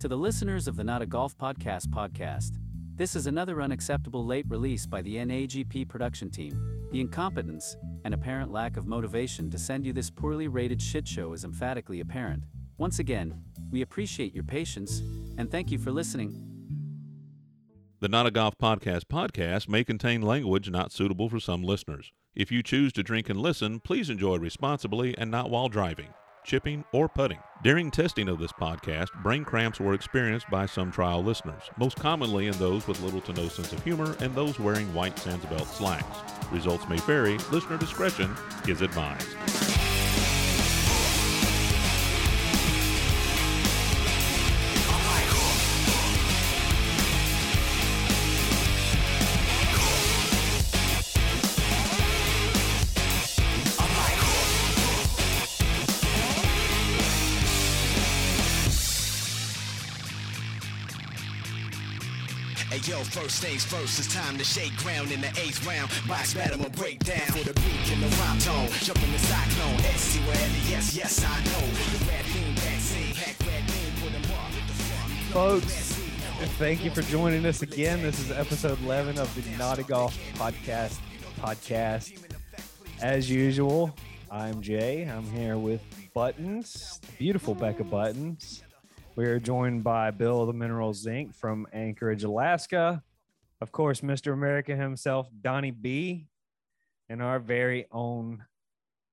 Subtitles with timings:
[0.00, 2.52] To the listeners of the Not a Golf Podcast podcast,
[2.94, 6.52] this is another unacceptable late release by the NAGP production team.
[6.92, 11.32] The incompetence and apparent lack of motivation to send you this poorly rated shit show
[11.32, 12.44] is emphatically apparent.
[12.76, 13.42] Once again,
[13.72, 15.00] we appreciate your patience
[15.36, 16.44] and thank you for listening.
[17.98, 22.12] The Not a Golf Podcast podcast may contain language not suitable for some listeners.
[22.36, 26.10] If you choose to drink and listen, please enjoy responsibly and not while driving,
[26.48, 27.38] chipping, or putting.
[27.62, 32.48] During testing of this podcast, brain cramps were experienced by some trial listeners, most commonly
[32.48, 36.32] in those with little to no sense of humor and those wearing white Sansabelt slacks.
[36.50, 37.38] Results may vary.
[37.52, 38.34] Listener discretion
[38.66, 39.77] is advised.
[63.28, 65.90] First things first, it's time to shake ground in the eighth round.
[66.08, 68.68] Box battle will break down for the beat and the rhyme tone.
[68.80, 69.76] Jump in the cyclone,
[70.24, 71.60] wherever, yes, yes, I know.
[71.60, 74.50] The red vaccine, pack red beam, put 'em up.
[74.50, 75.60] What the fuck?
[75.60, 75.92] folks.
[76.56, 78.00] Thank you for joining us again.
[78.00, 80.98] This is episode 11 of the Not a Golf Podcast.
[81.38, 82.18] Podcast.
[83.02, 83.94] As usual,
[84.30, 85.02] I'm Jay.
[85.02, 85.82] I'm here with
[86.14, 88.62] Buttons, beautiful Becca Buttons.
[89.16, 93.02] We are joined by Bill of the Mineral Zinc from Anchorage, Alaska.
[93.60, 94.32] Of course, Mr.
[94.32, 96.28] America himself, Donnie B,
[97.08, 98.44] and our very own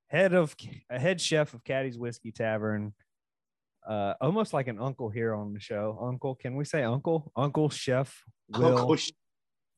[0.07, 0.55] head of
[0.89, 2.93] a head chef of Caddy's Whiskey Tavern,
[3.87, 5.97] uh, almost like an uncle here on the show.
[5.99, 7.31] Uncle, can we say uncle?
[7.35, 8.77] Uncle Chef Will.
[8.77, 9.11] Uncle Sh-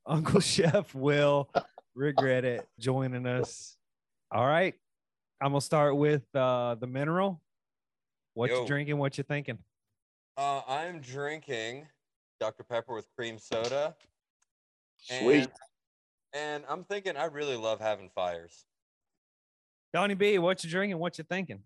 [0.06, 1.50] Uncle Chef Will
[1.96, 3.78] regret it joining us.
[4.32, 4.76] All right.
[5.40, 7.42] I'm gonna start with uh the mineral.
[8.34, 8.98] What you drinking?
[8.98, 9.60] What you thinking?
[10.36, 11.88] Uh, I'm drinking
[12.40, 12.64] Dr.
[12.64, 13.96] Pepper with cream soda.
[14.98, 15.44] Sweet.
[15.44, 15.52] And,
[16.34, 18.66] and I'm thinking I really love having fires.
[19.94, 21.00] Donnie B, what you drinking?
[21.00, 21.60] What you thinking?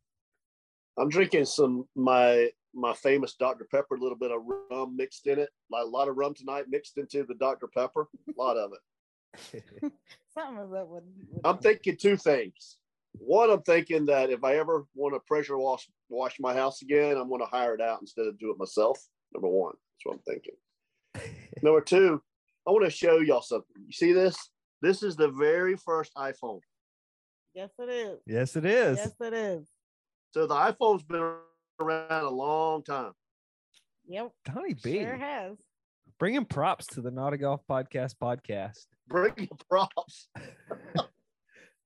[0.97, 3.67] I'm drinking some my my famous Dr.
[3.69, 5.49] Pepper, a little bit of rum mixed in it.
[5.69, 7.67] Like a lot of rum tonight mixed into the Dr.
[7.67, 8.07] Pepper.
[8.29, 9.63] A lot of it.
[10.33, 11.03] Something of that would.
[11.29, 12.77] would I'm thinking two things.
[13.13, 17.17] One, I'm thinking that if I ever want to pressure wash wash my house again,
[17.17, 18.99] I'm going to hire it out instead of do it myself.
[19.33, 21.33] Number one, that's what I'm thinking.
[21.63, 22.21] Number two,
[22.67, 23.83] I want to show y'all something.
[23.85, 24.35] You see this?
[24.81, 26.59] This is the very first iPhone.
[27.53, 28.19] Yes, it is.
[28.25, 28.97] yes, it is.
[28.97, 29.67] Yes, it is.
[30.33, 31.33] So the iPhone's been
[31.81, 33.11] around a long time.
[34.07, 34.31] Yep.
[34.45, 35.57] Donnie B, Sure has.
[36.17, 38.85] bringing props to the Not a Golf Podcast podcast.
[39.07, 40.29] Bring your props.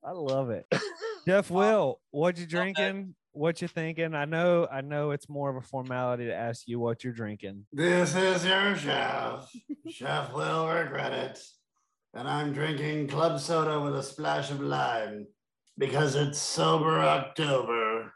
[0.03, 0.65] I love it.
[1.27, 3.15] Chef Will, what you drinking?
[3.35, 4.15] What you thinking?
[4.15, 7.65] I know, I know it's more of a formality to ask you what you're drinking.
[7.73, 9.51] This is your chef.
[9.89, 11.43] chef will regret it.
[12.13, 15.27] And I'm drinking club soda with a splash of lime
[15.77, 18.13] because it's sober October.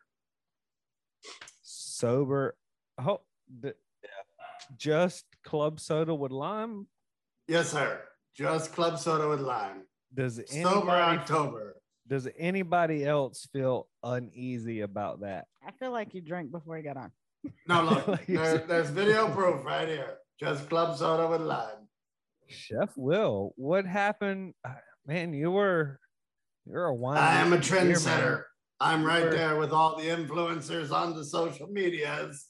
[1.63, 2.56] Sober.
[2.97, 3.19] Oh,
[3.59, 3.75] the,
[4.78, 6.88] just club soda with lime.
[7.46, 8.03] Yes, sir.
[8.34, 9.84] Just club soda with lime.
[10.13, 11.75] Does Sober October.
[12.09, 15.46] Does anybody else feel uneasy about that?
[15.66, 17.12] I feel like you drank before you got on.
[17.68, 20.18] No, look, there, there's video proof right here.
[20.40, 21.88] Just club soda with lime.
[22.48, 24.53] Chef Will, what happened?
[24.66, 24.74] Uh,
[25.06, 26.00] Man, you were
[26.66, 27.18] you're a wine.
[27.18, 27.94] I am a beer man.
[27.94, 28.44] trendsetter.
[28.80, 29.31] I'm right Sure.
[29.31, 32.46] there with all the influencers on the social medias.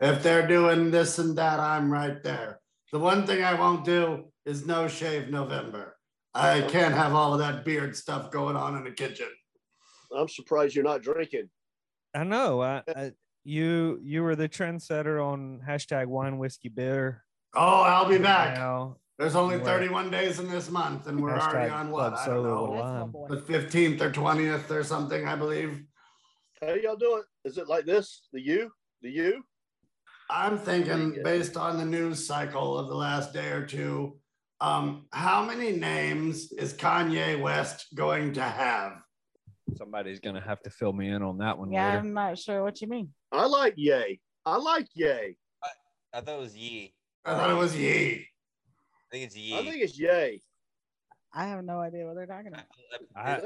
[0.00, 2.60] If they're doing this and that, I'm right there.
[2.92, 5.96] The one thing I won't do is no shave November.
[6.34, 9.28] I can't have all of that beard stuff going on in the kitchen.
[10.16, 11.48] I'm surprised you're not drinking.
[12.14, 12.60] I know.
[12.62, 13.12] I, I,
[13.44, 17.24] you you were the trendsetter on hashtag wine whiskey beer.
[17.54, 18.56] Oh, I'll be back.
[18.56, 19.64] Now, There's only Right.
[19.66, 22.14] 31 days in this month, and we're already on what?
[22.14, 22.62] Club I don't know.
[22.70, 23.10] with That's my lime.
[23.10, 23.28] boy.
[23.28, 25.82] The 15th or 20th or something, I believe.
[26.60, 27.22] How y'all doing?
[27.44, 28.28] Is it like this?
[28.32, 28.70] The you?
[29.02, 29.42] The you?
[30.28, 34.19] I'm thinking based on the news cycle of the last day or two,
[34.60, 38.92] um, how many names is Kanye West going to have?
[39.76, 41.98] somebody's gonna have to fill me in on that one Yeah, later.
[41.98, 43.10] I'm not sure what you mean.
[43.30, 44.18] I like yay.
[44.44, 45.36] I like yay.
[46.12, 46.92] I thought it was Yee.
[47.24, 48.26] I thought it was Yee.
[48.26, 49.56] I think it's Yee.
[49.56, 50.40] I think it's yay.
[51.32, 52.64] I have no idea what they're talking about.
[53.14, 53.36] I,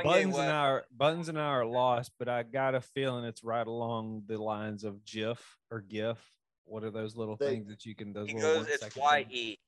[0.00, 2.80] Kanye Buttons West- and I are Buttons and I are lost, but I got a
[2.80, 5.38] feeling it's right along the lines of GIF
[5.70, 6.16] or GIF.
[6.64, 8.14] What are those little They- things that you can?
[8.14, 9.34] Those He little goes, it's second Y things?
[9.34, 9.58] E.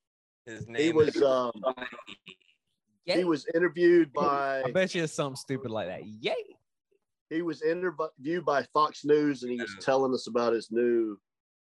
[0.46, 2.36] His name He was um Y-E.
[3.06, 6.06] he was interviewed by I bet you it's something stupid like that.
[6.06, 6.34] Yay!
[7.28, 11.16] he was interviewed by Fox News and he was telling us about his new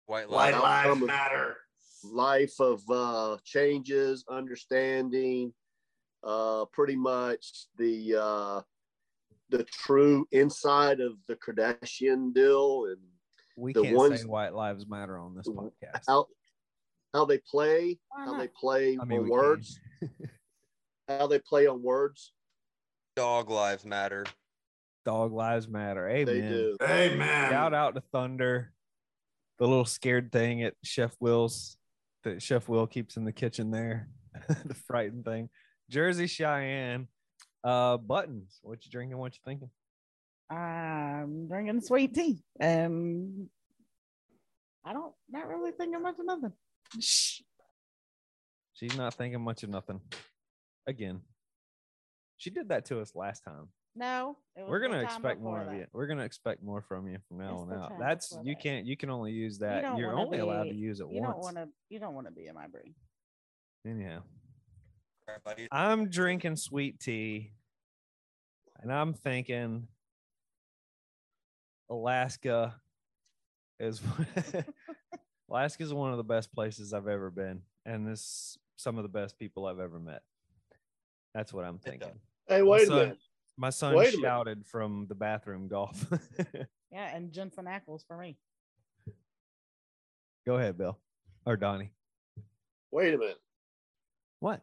[0.07, 1.57] White White lives matter.
[2.05, 5.53] life of uh, changes, understanding,
[6.25, 8.61] uh, pretty much the uh,
[9.51, 12.99] the true inside of the Kardashian deal and
[13.57, 16.03] We The can't ones- say white lives matter on this podcast.
[16.07, 16.27] how
[17.13, 19.81] how they play, how they play I mean, on words,
[21.09, 22.33] how they play on words.
[23.17, 24.25] Dog lives matter.
[25.05, 26.09] Dog lives matter.
[26.09, 26.27] Amen.
[26.27, 26.77] They do.
[26.83, 27.51] Amen.
[27.51, 28.73] Shout out to Thunder,
[29.59, 31.77] the little scared thing at Chef Will's
[32.25, 34.09] that Chef Will keeps in the kitchen there,
[34.65, 35.49] the frightened thing.
[35.89, 37.09] Jersey Cheyenne,
[37.65, 38.59] uh, buttons.
[38.63, 39.19] What you drinking?
[39.19, 39.71] What you thinking?
[40.51, 42.43] I'm drinking sweet tea.
[42.59, 43.49] And
[44.85, 46.53] I don't not really thinking much of nothing.
[46.99, 50.01] She's not thinking much of nothing.
[50.87, 51.21] Again,
[52.37, 53.69] she did that to us last time.
[53.95, 54.37] No.
[54.57, 55.77] it was We're gonna expect more before of that.
[55.79, 55.87] you.
[55.93, 57.93] We're gonna expect more from you from now It's on out.
[57.99, 58.63] That's you that.
[58.63, 58.87] can't.
[58.87, 59.83] You can only use that.
[59.99, 61.33] You are wanna only allowed to use it You once.
[61.35, 61.69] don't want to.
[61.91, 62.95] You don't want to be in my brain.
[63.87, 64.23] Anyhow.
[65.27, 67.53] Crap, I used- I'm drinking sweet tea
[68.81, 69.89] and I'm thinking
[71.91, 72.81] Alaska
[73.79, 74.01] is
[75.51, 79.09] Alaska is one of the best places I've ever been and this some of the
[79.09, 80.23] best people I've ever met.
[81.35, 82.13] That's what I'm thinking.
[82.49, 83.19] Hey, wait a minute.
[83.57, 86.07] My son Wait shouted from the bathroom golf.
[86.93, 88.37] Yeah, and Jensen Ackles for me.
[90.45, 90.99] Go ahead, Bill
[91.47, 91.93] or Donnie.
[92.91, 93.39] Wait a minute.
[94.41, 94.63] What?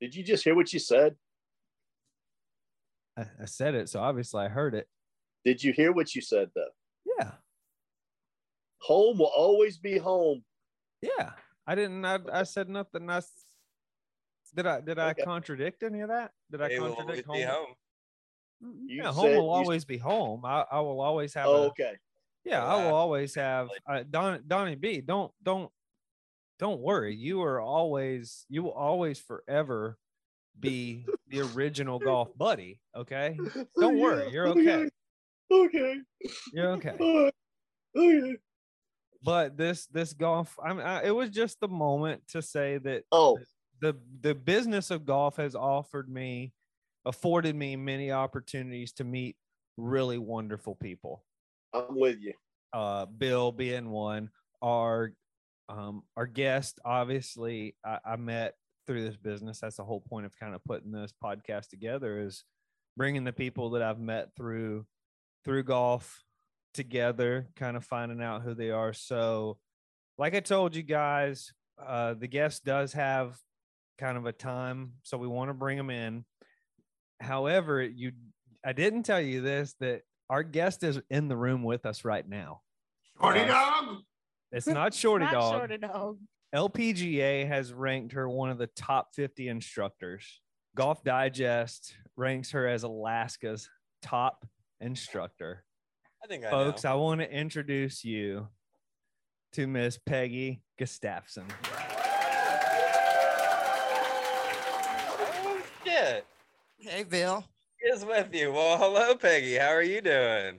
[0.00, 1.16] Did you just hear what you said?
[3.16, 4.88] I, I said it, so obviously I heard it.
[5.44, 6.70] Did you hear what you said though?
[7.18, 7.32] Yeah.
[8.82, 10.44] Home will always be home.
[11.02, 11.30] Yeah.
[11.66, 13.10] I didn't I, I said nothing.
[13.10, 13.44] I s-
[14.54, 15.22] did I did I Okay.
[15.22, 16.30] contradict any of that?
[16.50, 17.66] Did I They will always contradict be home?
[17.66, 17.74] home.
[18.88, 20.44] You yeah, said- home will you- always be home.
[20.44, 21.46] I, I will always have.
[21.46, 21.94] Oh, a, okay.
[22.44, 22.96] yeah, I will Wow.
[22.96, 23.68] always have.
[23.86, 25.70] Uh, Don, Donnie B, don't don't
[26.58, 27.14] don't worry.
[27.14, 29.98] You are always you will always forever
[30.58, 32.80] be the original golf buddy.
[32.96, 33.38] Okay,
[33.78, 34.88] don't worry, you're okay.
[35.50, 35.96] Okay.
[36.52, 36.94] You're okay.
[36.98, 37.34] All right.
[37.96, 38.36] Okay.
[39.22, 43.04] But this this golf, I mean, I, it was just the moment to say that
[43.12, 43.38] Oh,
[43.80, 46.52] the the business of golf has offered me
[47.04, 49.36] afforded me many opportunities to meet
[49.76, 51.24] really wonderful people.
[51.72, 52.32] I'm with you.
[52.72, 54.30] uh bill being one
[54.62, 55.12] our
[55.68, 58.54] um our guest obviously I, I met
[58.86, 59.60] through this business.
[59.60, 62.44] That's the whole point of kind of putting this podcast together is
[62.96, 64.84] bringing the people that i've met through
[65.44, 66.22] through golf
[66.74, 68.92] together kind of finding out who they are.
[68.92, 69.58] So
[70.18, 71.52] like i told you guys
[71.84, 73.36] uh the guest does have
[73.98, 76.24] kind of a time so we want to bring them in.
[77.20, 78.12] However you
[78.64, 82.28] i didn't tell you this that our guest is in the room with us right
[82.28, 82.60] now.
[83.20, 83.98] Shorty Uh, dog.
[84.52, 85.52] it's not shorty Not dog.
[85.60, 86.18] Shorty dog.
[86.54, 90.40] lpga has ranked her one of the top 50 instructors.
[90.76, 93.68] Golf digest ranks her as alaska's
[94.02, 94.46] top
[94.80, 95.64] instructor
[96.22, 96.90] I think I folks know.
[96.92, 98.48] i want to introduce you
[99.52, 101.46] to miss peggy gustafson
[105.20, 106.26] Oh, shit.
[106.78, 107.44] Hey, Bill.
[107.80, 108.52] Is with you.
[108.52, 109.56] Well, hello, Peggy.
[109.56, 110.58] How are you doing?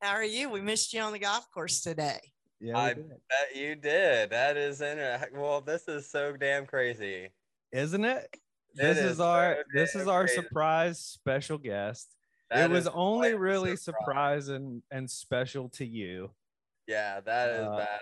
[0.00, 0.50] How are you?
[0.50, 2.20] We missed you on the golf course today.
[2.60, 3.08] yeah I did.
[3.08, 4.30] bet you did.
[4.30, 4.98] That is in
[5.34, 7.30] Well, this is so damn crazy.
[7.72, 8.38] isn't it It
[8.76, 10.42] this is, is our so this is our crazy.
[10.42, 12.14] surprise special guest
[12.50, 14.04] That it was only really surprise.
[14.46, 16.30] surprising and special to you
[16.86, 18.00] Yeah, that is Uh, bad.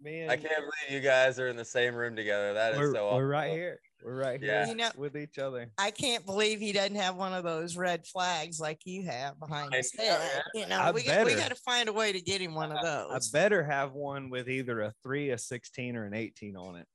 [0.00, 2.54] man I can't believe you guys are in the same room together.
[2.54, 4.64] That is we're, so we're right here we're right Yeah.
[4.64, 7.76] here You know- with each other I can't believe he doesn't have one of those
[7.76, 10.42] red flags like you have behind I his know, head.
[10.54, 12.72] You know, I we got, we got to find a way to get him one
[12.72, 13.30] of those.
[13.34, 16.88] I better have one with either a three, a 16, or an 18 on it.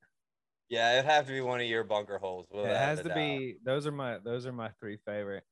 [0.67, 2.48] Yeah, it'd have to be one of your bunker holes.
[2.51, 3.15] it has to doubt.
[3.15, 5.43] be those are my those are my three favorite.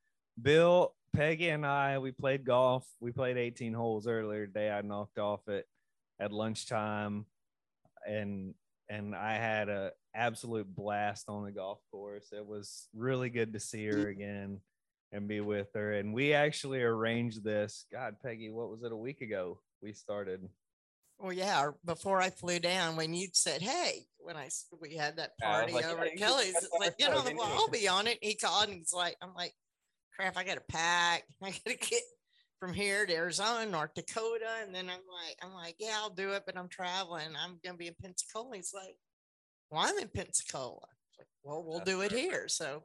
[0.42, 2.86] Bill, Peggy, and I we played golf.
[3.00, 4.70] We played 18 holes earlier today.
[4.72, 5.66] I knocked off it
[6.20, 7.26] at lunchtime
[8.08, 8.54] and
[8.90, 12.32] and I had a absolute blast on the golf course.
[12.32, 14.60] It was really good to see her again
[15.12, 15.94] and be with her.
[15.94, 17.86] And we actually arranged this.
[17.92, 19.60] God, Peggy, what was it a week ago?
[19.82, 20.48] We started.
[21.20, 21.72] well, yeah.
[21.86, 25.50] Before I flew down, when you said, "Hey," when I s- we had that Yeah,
[25.50, 27.38] I party like, over "Yeah, at Kelly's, it's like, got get my on the phone,
[27.38, 28.18] well, I'll be on it.
[28.22, 29.54] He called and he's like, I'm like,
[30.16, 31.24] crap, I got to pack.
[31.44, 32.02] I got to get
[32.60, 36.32] from here to Arizona, North Dakota, and then I'm like, I'm like, yeah, I'll do
[36.32, 37.28] it, but I'm traveling.
[37.38, 38.56] I'm gonna be in Pensacola.
[38.56, 38.96] He's like,
[39.70, 40.80] well, I'm in Pensacola.
[41.18, 42.22] Like, well, we'll That's do it perfect.
[42.22, 42.48] here.
[42.48, 42.84] So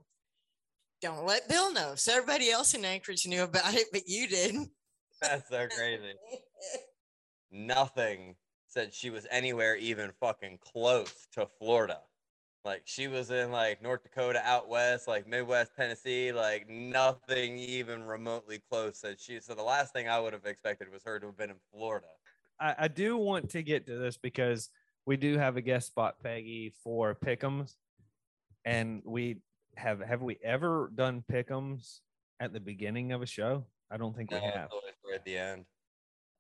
[1.01, 1.95] don't let Bill know.
[1.95, 4.71] So everybody else in Anchorage knew about it, but you didn't.
[5.23, 6.15] That's so crazy.
[7.53, 8.35] Nothing
[8.67, 12.01] said she was anywhere even fucking close to Florida.
[12.65, 18.03] Like she was in like North Dakota out west, like Midwest Tennessee, like nothing even
[18.05, 18.99] remotely close.
[18.99, 21.51] Said she so the last thing I would have expected was her to have been
[21.51, 22.07] in Florida.
[22.61, 24.71] I, I do want to get to this because
[25.07, 27.75] we do have a guest spot, Peggy, for Pickums,
[28.65, 29.39] and we
[29.77, 32.01] have have we ever done Pickums
[32.41, 33.65] at the beginning of a show?
[33.91, 34.69] I don't think No, we have.
[34.71, 35.65] always right at the end.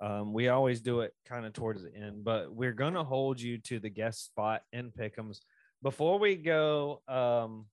[0.01, 3.59] Um, we always do it kind of towards the end, but we're gonna hold you
[3.59, 5.41] to the guest spot in Pickums.
[5.83, 7.67] Before we go, um,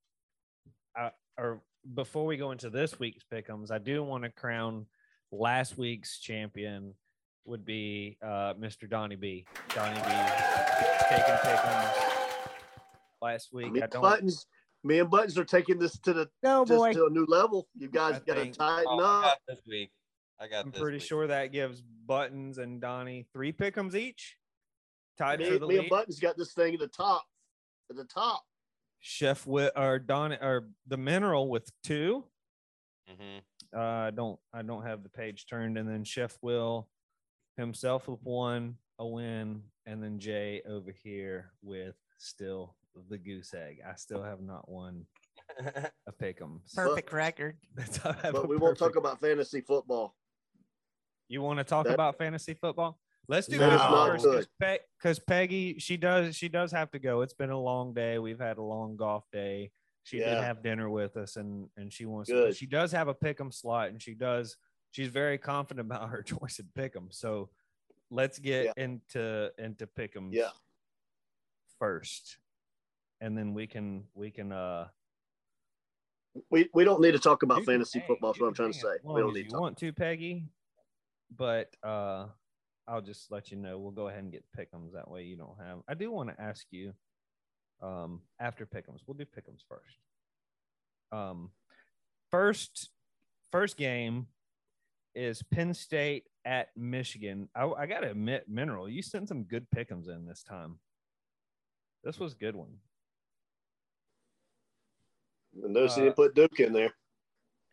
[0.96, 1.62] I, or
[1.94, 4.86] before we go into this week's Pickums, I do want to crown
[5.32, 6.94] last week's champion
[7.46, 8.90] would be uh, Mr.
[8.90, 9.46] Donnie B.
[9.74, 10.12] Donnie B.
[11.10, 11.94] taking Pickums
[13.22, 13.72] last week.
[13.72, 14.02] Me I and don't.
[14.04, 14.46] Buttons,
[14.84, 16.94] me and Buttons are taking this to the Go, just boy.
[16.94, 17.68] to a new level.
[17.76, 19.24] You guys I got to think- tighten Oh, I up.
[19.24, 19.92] got this week.
[20.40, 21.08] I got I'm this pretty week.
[21.08, 24.38] sure that gives Buttons and Donnie three Pickums each.
[25.18, 25.90] Tied Me, for the me and.
[25.90, 27.26] Buttons got this thing at the top.
[27.90, 28.44] At the top.
[29.00, 32.26] Chef with or Don or the mineral with two.
[33.10, 33.42] Mhm.
[33.76, 36.90] Uh, I don't I don't have the page turned, and then Chef Will
[37.58, 42.76] himself with one, a win, and then Jay over here with still
[43.10, 43.82] the goose egg.
[43.88, 45.06] I still have not won
[45.60, 46.62] a pick'em.
[46.74, 47.58] Perfect record.
[47.76, 50.16] That's how I have But a we won't talk about fantasy football.
[51.28, 53.00] You want to talk that- about fantasy football?
[53.28, 57.22] Let's do That this first because Peggy she does she does have to go.
[57.22, 58.20] It's been a long day.
[58.20, 59.72] We've had a long golf day.
[60.04, 60.42] She did Yeah.
[60.46, 63.90] have dinner with us and and she wants to, she does have a pick'em slot
[63.90, 64.58] and she does
[64.92, 67.12] she's very confident about her choice at pick'em.
[67.14, 67.50] So
[68.12, 70.52] let's get into into pick'em Yeah.
[71.80, 72.38] first,
[73.22, 74.88] and then we can we can uh
[76.52, 78.32] We we don't need to talk about fantasy football.
[78.32, 78.98] Is what I'm trying to say.
[79.04, 80.44] We don't need to want to, Peggy.
[81.36, 82.28] But uh
[82.88, 83.78] I'll just let you know.
[83.80, 84.94] We'll go ahead and get pickums.
[84.94, 85.80] That way you don't have.
[85.88, 86.94] I do want to ask you
[87.82, 89.02] um after pickums.
[89.06, 89.98] We'll do pickums first.
[91.12, 91.52] Um
[92.32, 92.90] first
[93.52, 94.28] first game
[95.14, 97.50] is Penn State at Michigan.
[97.56, 100.80] I, I gotta admit, Mineral, you sent some good pickums in this time.
[102.04, 102.76] This was a good one.
[105.64, 106.94] And he Uh, didn't put Duke in there.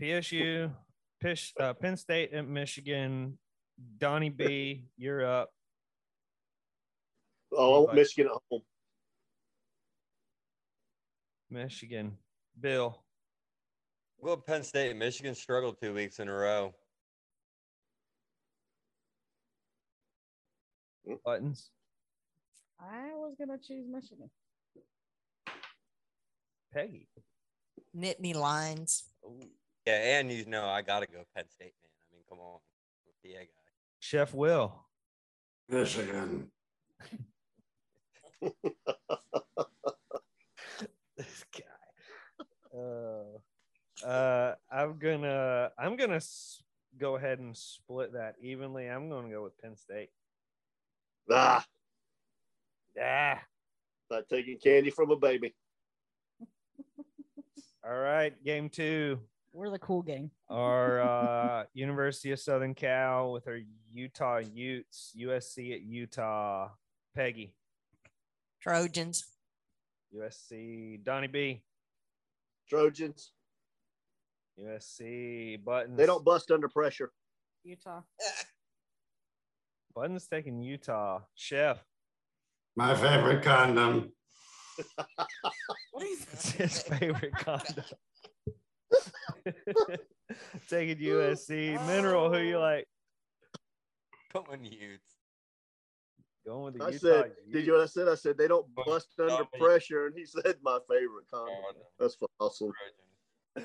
[0.01, 0.73] PSU,
[1.21, 3.39] Pish, uh, Penn State at Michigan.
[3.99, 5.51] Donnie B, you're up.
[7.53, 8.63] Oh, I want but- Michigan at home.
[11.51, 12.17] Michigan.
[12.59, 13.03] Bill.
[14.19, 16.75] Well, Penn State and Michigan struggled two weeks in a row.
[21.25, 21.71] Buttons.
[22.81, 24.31] I was gonna choose Michigan.
[26.73, 27.09] Peggy.
[27.95, 29.05] Nittany Lions.
[29.25, 29.39] Oh.
[29.87, 31.91] Yeah, and you know I gotta go Penn State, man.
[32.01, 32.61] I mean, come on,
[33.23, 33.49] the guy.
[34.03, 34.75] Chef Will.
[35.69, 36.51] Michigan.
[41.17, 41.63] this guy.
[42.77, 43.39] Uh,
[44.05, 46.65] uh, I'm gonna I'm gonna s-
[46.99, 48.89] go ahead and split that evenly.
[48.89, 50.09] I'm gonna go with Penn State.
[51.31, 51.65] Ah,
[52.97, 53.39] Yeah.
[54.11, 55.55] not taking candy from a baby.
[57.87, 58.35] All right.
[58.45, 59.21] Game two.
[59.53, 60.31] We're the cool gang.
[60.49, 63.59] Our uh, University of Southern Cal with our
[63.93, 66.71] Utah Utes, USC at Utah.
[67.15, 67.55] Peggy,
[68.63, 69.27] Trojans.
[70.17, 71.05] USC.
[71.05, 71.63] Donnie B,
[72.69, 73.33] Trojans.
[74.59, 75.63] USC.
[75.63, 75.97] Buttons.
[75.99, 77.11] They don't bust under pressure.
[77.65, 78.01] Utah.
[79.95, 81.21] Buttons taking Utah.
[81.35, 81.85] Chef.
[82.77, 84.13] My favorite condom.
[85.93, 87.85] What is his favorite condom.
[90.69, 91.87] taking USC.
[91.87, 92.33] Mineral.
[92.33, 92.87] Who you like?
[94.33, 95.17] Come on, Utes.
[96.45, 96.99] Going with the I Utah.
[96.99, 97.67] said, did Utes.
[97.67, 98.09] you what I said?
[98.09, 99.45] I said they don't Bust bust under under.
[99.59, 101.55] pressure, and he said my favorite condom.
[101.57, 102.73] Oh, no, That's awesome.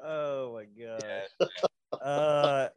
[0.00, 1.02] Oh my god.
[1.42, 2.68] Yeah, uh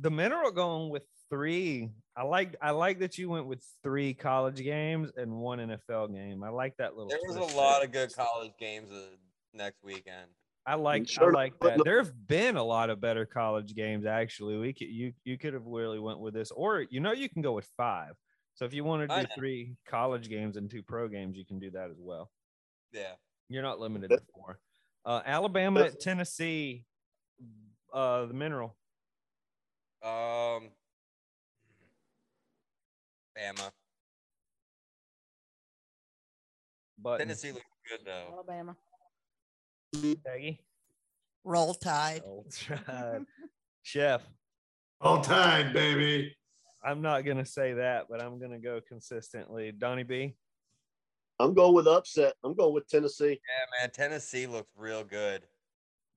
[0.00, 4.62] the mineral going with three i like i like that you went with three college
[4.62, 7.86] games and one nfl game i like that little there was a lot there.
[7.86, 9.16] of good college games uh,
[9.52, 10.28] next weekend.
[10.66, 13.74] I like Sure i like that up- there have been a lot of better college
[13.74, 17.12] games actually we could you you could have really went with this or you know
[17.12, 18.14] you can go with five
[18.54, 21.58] so if you want to do three college games and two pro games you can
[21.58, 22.30] do that as well
[22.92, 23.12] Yeah.
[23.48, 24.58] you're not limited to four
[25.06, 26.84] uh alabama at tennessee
[27.92, 28.76] uh the mineral
[30.02, 30.70] Um.
[33.38, 33.70] Bama.
[36.98, 38.32] but Tennessee looks good though.
[38.34, 38.76] Alabama.
[40.24, 40.60] Peggy.
[41.44, 42.22] Roll Tide.
[42.24, 43.24] Old Tribe.
[43.82, 44.22] Chef.
[45.02, 46.36] Roll tide, baby.
[46.84, 49.72] I'm not gonna say that, but I'm gonna go consistently.
[49.72, 50.36] Donnie B.
[51.38, 52.34] I'm going with upset.
[52.44, 53.30] I'm going with Tennessee.
[53.30, 53.90] Yeah, man.
[53.90, 55.42] Tennessee looks real good.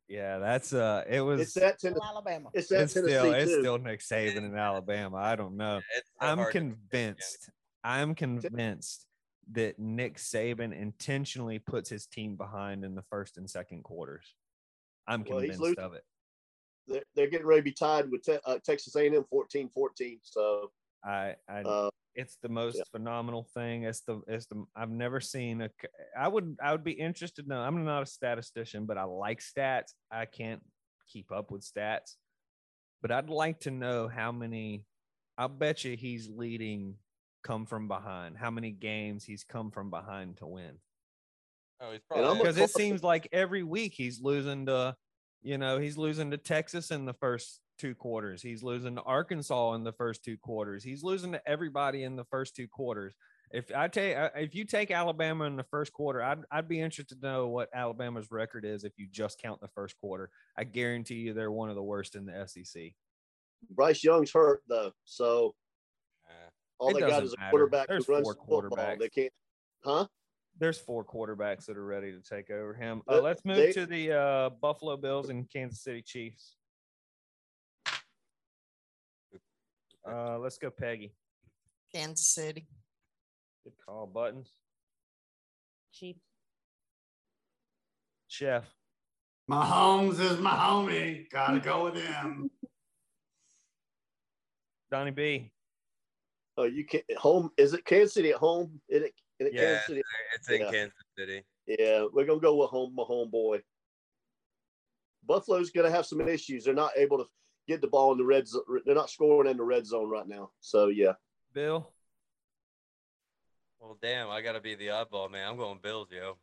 [0.10, 2.02] Yeah, that's uh it was It's at Tennessee.
[2.06, 2.50] Alabama.
[2.54, 3.60] It's at it's Tennessee still it's too.
[3.62, 5.18] still Nick Saban in Alabama.
[5.18, 5.78] I don't know.
[5.96, 7.50] It's so I'm hard convinced.
[7.86, 9.08] I'm convinced
[9.52, 14.36] that Nick Saban intentionally puts his team behind in the first and second quarters.
[15.08, 16.04] I'm Well, convinced of it.
[16.88, 20.20] they're, they're getting ready to be tied with te- uh, Texas A&M 14-14.
[20.24, 20.72] So
[21.04, 22.84] I, I uh, it's the most yeah.
[22.92, 23.84] phenomenal thing.
[23.84, 25.70] It's the it's the I've never seen a.
[26.18, 27.48] I would I would be interested.
[27.48, 27.60] No.
[27.60, 29.94] I'm not a statistician, but I like stats.
[30.12, 30.62] I can't
[31.10, 32.16] keep up with stats,
[33.02, 34.86] but I'd like to know how many.
[35.38, 36.96] I'll bet you he's leading
[37.44, 38.38] come from behind.
[38.38, 40.80] How many games he's come from behind to win?
[41.82, 44.96] Oh, he's probably Because it seems like every week he's losing to,
[45.42, 48.42] you know, he's losing to Texas in the first two quarters.
[48.42, 50.84] He's losing to Arkansas in the first two quarters.
[50.84, 53.14] He's losing to everybody in the first two quarters.
[53.52, 57.22] If I take, if you take Alabama in the first quarter, I'd, I'd be interested
[57.22, 60.30] to know what Alabama's record is if you just count the first quarter.
[60.58, 62.94] I guarantee you they're one of the worst in the SEC.
[63.70, 65.63] Bryce Young's hurt though, so Yeah.
[66.84, 67.50] All It they got doesn't is a matter.
[67.52, 68.78] quarterback There's who runs four the football.
[68.78, 69.00] quarterbacks.
[69.00, 69.34] They can't,
[69.84, 70.08] huh?
[70.60, 73.02] There's four quarterbacks that are ready to take over him.
[73.10, 76.56] Uh, let's move they- to the uh, Buffalo Bills and Kansas City Chiefs.
[80.08, 81.14] Uh, let's go, Peggy.
[81.96, 82.68] Kansas City.
[83.64, 84.06] Good call.
[84.06, 84.50] Buttons.
[85.94, 86.20] Chiefs.
[88.28, 88.66] Chef.
[89.50, 91.30] Mahomes is my homie.
[91.30, 92.50] Gotta go with him.
[94.92, 95.52] Donnie B.
[96.58, 97.50] Oh, you can't home.
[97.58, 98.80] Is it Kansas City at home?
[98.88, 100.02] Is it, is it Yeah, Kansas City?
[100.36, 100.72] It's in Yeah.
[100.72, 101.44] Kansas City.
[101.66, 103.62] Yeah, we're gonna go with home, my homeboy.
[105.26, 106.66] Buffalo's gonna have some issues.
[106.66, 107.26] They're not able to
[107.68, 108.64] get the ball in the red zone.
[108.86, 110.52] They're not scoring in the red zone right now.
[110.60, 111.14] So yeah,
[111.54, 111.90] Bill.
[113.80, 115.48] Well, damn, I gotta be the oddball man.
[115.48, 116.38] I'm going Bills, yo.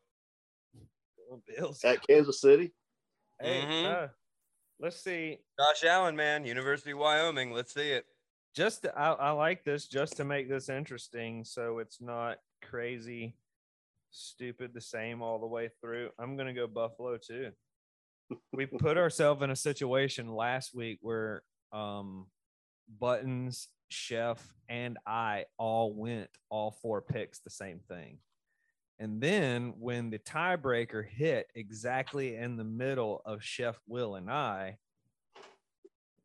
[1.47, 1.85] Bills.
[1.85, 2.73] at Kansas City.
[3.41, 3.85] Hey, Mhm.
[3.85, 4.09] uh,
[4.79, 5.39] let's see.
[5.59, 7.53] Josh Allen, man, University of Wyoming.
[7.53, 8.07] Let's see it.
[8.55, 13.37] Just to- I, I like this just to make this interesting, so it's not crazy,
[14.11, 16.11] stupid, the same all the way through.
[16.19, 17.51] I'm gonna go Buffalo too.
[18.53, 22.27] we put ourselves in a situation last week where um
[22.99, 28.19] Buttons, Chef, and I all went all four picks the same thing.
[28.99, 34.77] And then when the tiebreaker hit exactly in the middle of Chef Will and I,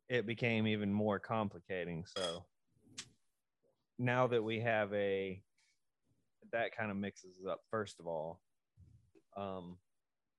[0.08, 2.04] it became even more complicating.
[2.16, 2.44] So
[3.98, 5.42] now that we have a
[6.52, 8.40] that kind of mixes up, first of all.
[9.36, 9.78] Um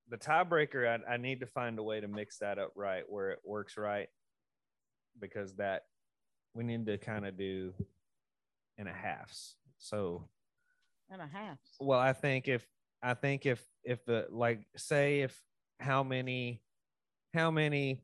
[0.10, 3.32] the tiebreaker, I, I need to find a way to mix that up right where
[3.32, 4.08] it works right
[5.20, 5.84] because that
[6.54, 7.74] we need to kind of do
[8.78, 9.56] in a halves.
[9.78, 10.30] So
[11.10, 11.58] And a half.
[11.80, 12.66] well, I think if
[13.04, 15.40] I think if if the like say if
[15.80, 16.62] how many
[17.34, 18.02] how many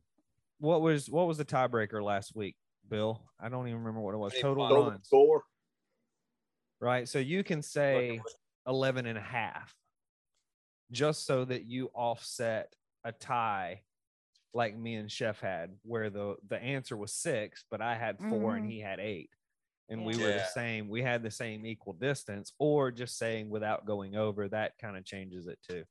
[0.64, 2.56] what was what was the tiebreaker last week,
[2.90, 3.22] Bill?
[3.38, 4.32] I don't even remember what it was.
[4.34, 4.70] Total Twenty-five.
[4.78, 5.44] Total runs, score.
[6.80, 7.08] right?
[7.08, 8.22] So you can say
[8.66, 9.76] 11 and a half
[10.90, 12.74] just so that you offset
[13.04, 13.82] a tie
[14.54, 18.56] like me and Chef had where the the answer was 6, but I had 4
[18.56, 18.72] and Mhm.
[18.72, 19.30] he had 8
[19.90, 23.86] and we were the same we had the same equal distance or just saying without
[23.86, 25.84] going over that kind of changes it too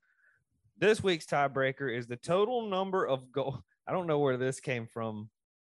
[0.78, 4.86] this week's tiebreaker is the total number of goal i don't know where this came
[4.86, 5.28] from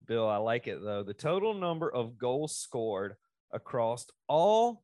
[0.07, 1.03] bill i like it though.
[1.03, 3.17] The total number of goals scored
[3.53, 4.83] across all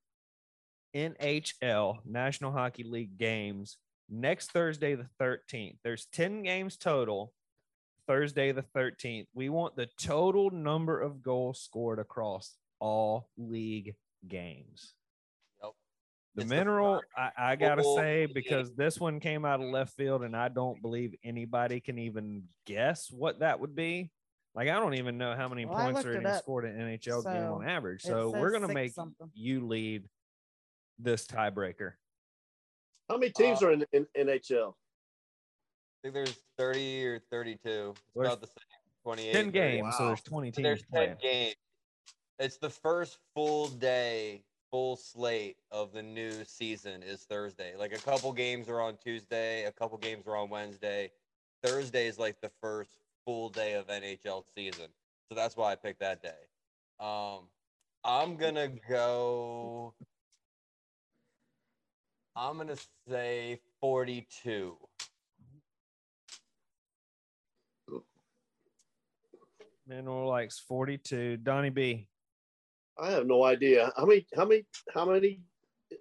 [0.95, 3.77] nhl national hockey league games
[4.09, 7.33] next thursday the 13th there's 10 games total
[8.07, 13.95] thursday the 13th we want the total number of goals scored across all league
[14.27, 14.95] games.
[16.39, 16.41] Yep.
[16.41, 18.35] The It's the mineral, I, I gotta full say, league.
[18.35, 22.45] because this one came out of left field, and I don't believe anybody can even
[22.67, 24.11] guess what that would be.
[24.55, 26.43] Like, I don't even know how many Well, points are it getting up.
[26.43, 28.03] scored in an NHL game on average.
[28.03, 29.31] So we're gonna make something.
[29.35, 30.09] you lead
[30.99, 31.93] this tiebreaker.
[33.09, 34.71] How many teams Uh, are in, in NHL?
[34.73, 34.75] I
[36.03, 37.59] think there's 30 or 32.
[37.91, 38.55] It's There's about the same.
[39.05, 39.33] 28.
[39.33, 39.51] 10 30.
[39.53, 41.17] games, so there's 20 teams There's 10 playing.
[41.21, 41.55] games.
[42.41, 47.75] It's the first full day, full slate of the new season is Thursday.
[47.77, 51.11] Like a couple games are on Tuesday, a couple games are on Wednesday.
[51.63, 52.91] Thursday is like the first
[53.25, 54.87] full day of NHL season.
[55.29, 56.31] So that's why I picked that day.
[57.01, 57.49] Um,
[58.05, 59.95] I'm gonna go.
[62.35, 62.77] I'm gonna
[63.09, 64.77] say 42.
[69.87, 71.39] Mineral likes 42.
[71.39, 72.07] Donnie B.
[72.99, 73.93] I have no idea.
[73.97, 74.27] How many?
[74.35, 74.65] How many?
[74.93, 75.41] How many?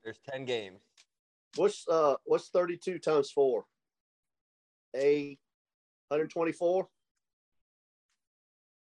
[0.04, 0.82] There's 10 games.
[1.56, 2.16] What's uh?
[2.26, 3.66] What's thirty-two times four?
[4.96, 5.38] A,
[6.12, 6.88] hundred twenty-four.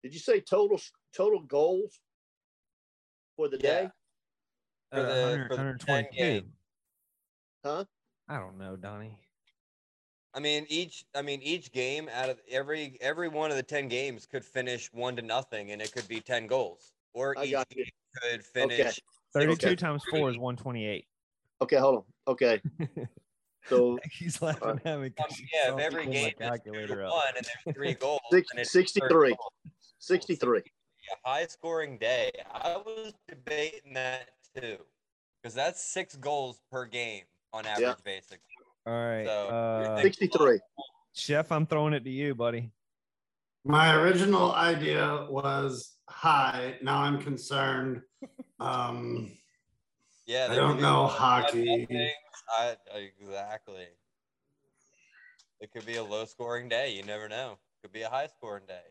[0.03, 0.79] Did you say total
[1.15, 1.99] total goals
[3.35, 3.61] for the Yeah.
[3.83, 3.89] day?
[4.91, 5.85] For Uh, the- 100 for the 122.
[5.85, 6.53] 10 game.
[7.65, 7.85] Huh?
[8.29, 9.17] I don't know, Donnie.
[10.33, 13.87] I mean, each I mean each game out of every every one of the 10
[13.87, 17.51] games could finish one to nothing, and it could be 10 goals, or I each
[17.51, 17.83] got you.
[17.83, 18.99] game could finish.
[19.33, 19.75] 32 Okay.
[19.75, 21.05] times 4 is 128.
[21.61, 22.03] Okay, hold on.
[22.27, 22.61] Okay,
[23.67, 25.09] so He's laughing at me.
[25.09, 27.11] 'cause Um, yeah, if me every game is three calculator up.
[27.13, 29.09] one and there's three goals, Six- then it's 63.
[29.09, 29.51] 30 goals.
[29.99, 30.59] 63.
[30.59, 32.31] a high scoring day.
[32.53, 34.77] I was debating that too,
[35.41, 37.93] because that's six goals per game on average, Yeah.
[38.03, 38.39] basically.
[38.85, 39.25] All right.
[39.25, 40.59] So, uh, 63.
[41.13, 42.71] Chef, I'm throwing it to you, buddy.
[43.67, 46.77] My original idea was high.
[46.81, 48.01] Now I'm concerned.
[48.59, 49.33] Um,
[50.25, 51.87] Yeah, I don't know hockey.
[52.57, 53.85] I exactly.
[55.61, 56.91] It could be a low scoring day.
[56.95, 57.51] You never know.
[57.51, 58.81] It Could be a high scoring day.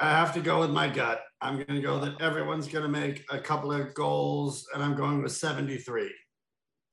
[0.00, 1.20] I have to go with my gut.
[1.42, 4.96] I'm going to go that everyone's going to make a couple of goals, and I'm
[4.96, 6.10] going with 73.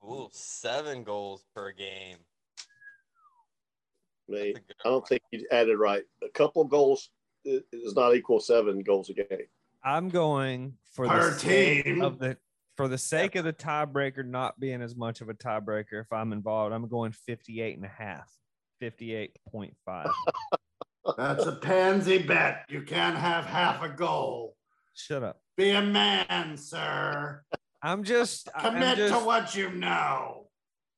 [0.03, 2.17] Ooh, seven goals per game.
[4.29, 6.03] Me, That's I don't think you added right.
[6.23, 7.09] A couple goals
[7.47, 9.47] i- does not equal seven goals a game.
[9.83, 12.01] I'm going for Per the sake team.
[12.01, 12.37] of the
[12.77, 16.31] for the sake of the tiebreaker not being as much of a tiebreaker if I'm
[16.31, 16.73] involved.
[16.73, 18.29] I'm going 58 and a half.
[18.81, 20.11] 58.5.
[21.17, 22.65] That's a pansy bet.
[22.69, 24.55] You can't have half a goal.
[24.95, 25.41] Shut up.
[25.57, 27.43] Be a man, sir.
[27.81, 30.47] I'm just I'm Commit just, to what you know.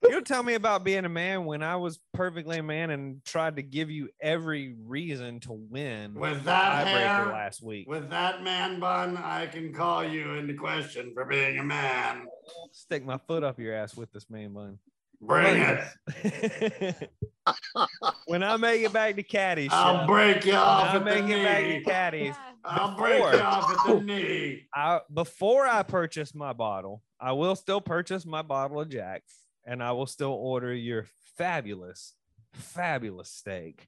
[0.09, 3.55] You tell me about being a man when I was perfectly a man and tried
[3.57, 7.87] to give you every reason to win With that tiebreaker hair, last week.
[7.87, 12.25] with that man bun, I can call you into question for being a man.
[12.71, 14.79] Stick my foot up your ass with this man bun.
[15.23, 17.09] Bring it.
[18.25, 21.05] when I make it back to caddy, I'll break you when off I at the
[21.05, 21.83] make it back to knee.
[21.83, 22.35] caddies.
[22.65, 23.43] I'll break you Before.
[23.43, 24.67] off at the knee.
[24.73, 29.21] I before I purchase my bottle, I will still purchase my bottle of Jack,
[29.65, 31.05] and I will still order your
[31.37, 32.13] fabulous,
[32.53, 33.87] fabulous steak.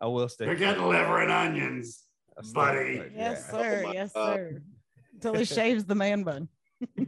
[0.00, 0.46] I will stick.
[0.46, 2.04] You're getting liver and onions.
[2.36, 2.98] I'll buddy.
[3.00, 3.58] with Yes, yeah.
[3.58, 3.82] sir.
[3.84, 4.34] my yes, God.
[4.36, 4.62] sir.
[5.14, 6.48] Until he shaves the man bun.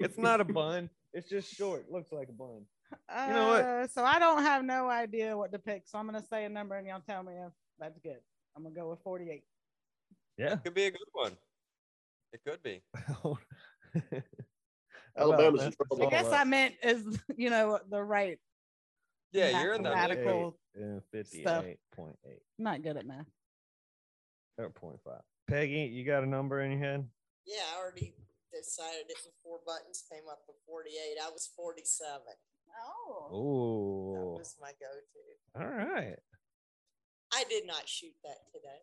[0.00, 0.88] It's not a bun.
[1.12, 1.90] It's just short.
[1.90, 2.62] Looks like a bun.
[3.26, 3.64] You know what?
[3.64, 5.82] Uh, So I don't have no idea what to pick.
[5.86, 8.16] So I'm gonna say a number and y'all tell me if that's good.
[8.56, 9.42] I'm gonna go with 48.
[10.38, 10.52] Yeah.
[10.54, 11.32] It Could be a good one.
[12.32, 12.80] It could be.
[15.18, 16.06] Alabama's in trouble.
[16.06, 18.38] I guess I meant is you know the right.
[19.32, 20.58] Yeah, you're in the Mathematical.
[20.74, 21.02] middle.
[21.12, 21.64] Yeah, stuff.
[21.64, 22.14] 58.8
[22.58, 23.26] Not good at math.
[24.56, 24.98] or 0.5.
[25.46, 27.06] Peggy, you got a number in your head?
[27.46, 28.14] Yeah, I already
[28.52, 31.18] decided it before buttons came up with 48.
[31.24, 32.20] I was 47.
[32.70, 33.28] Oh.
[33.30, 35.62] Oh that was my go to.
[35.62, 36.16] all right.
[37.32, 38.80] I did not shoot that today.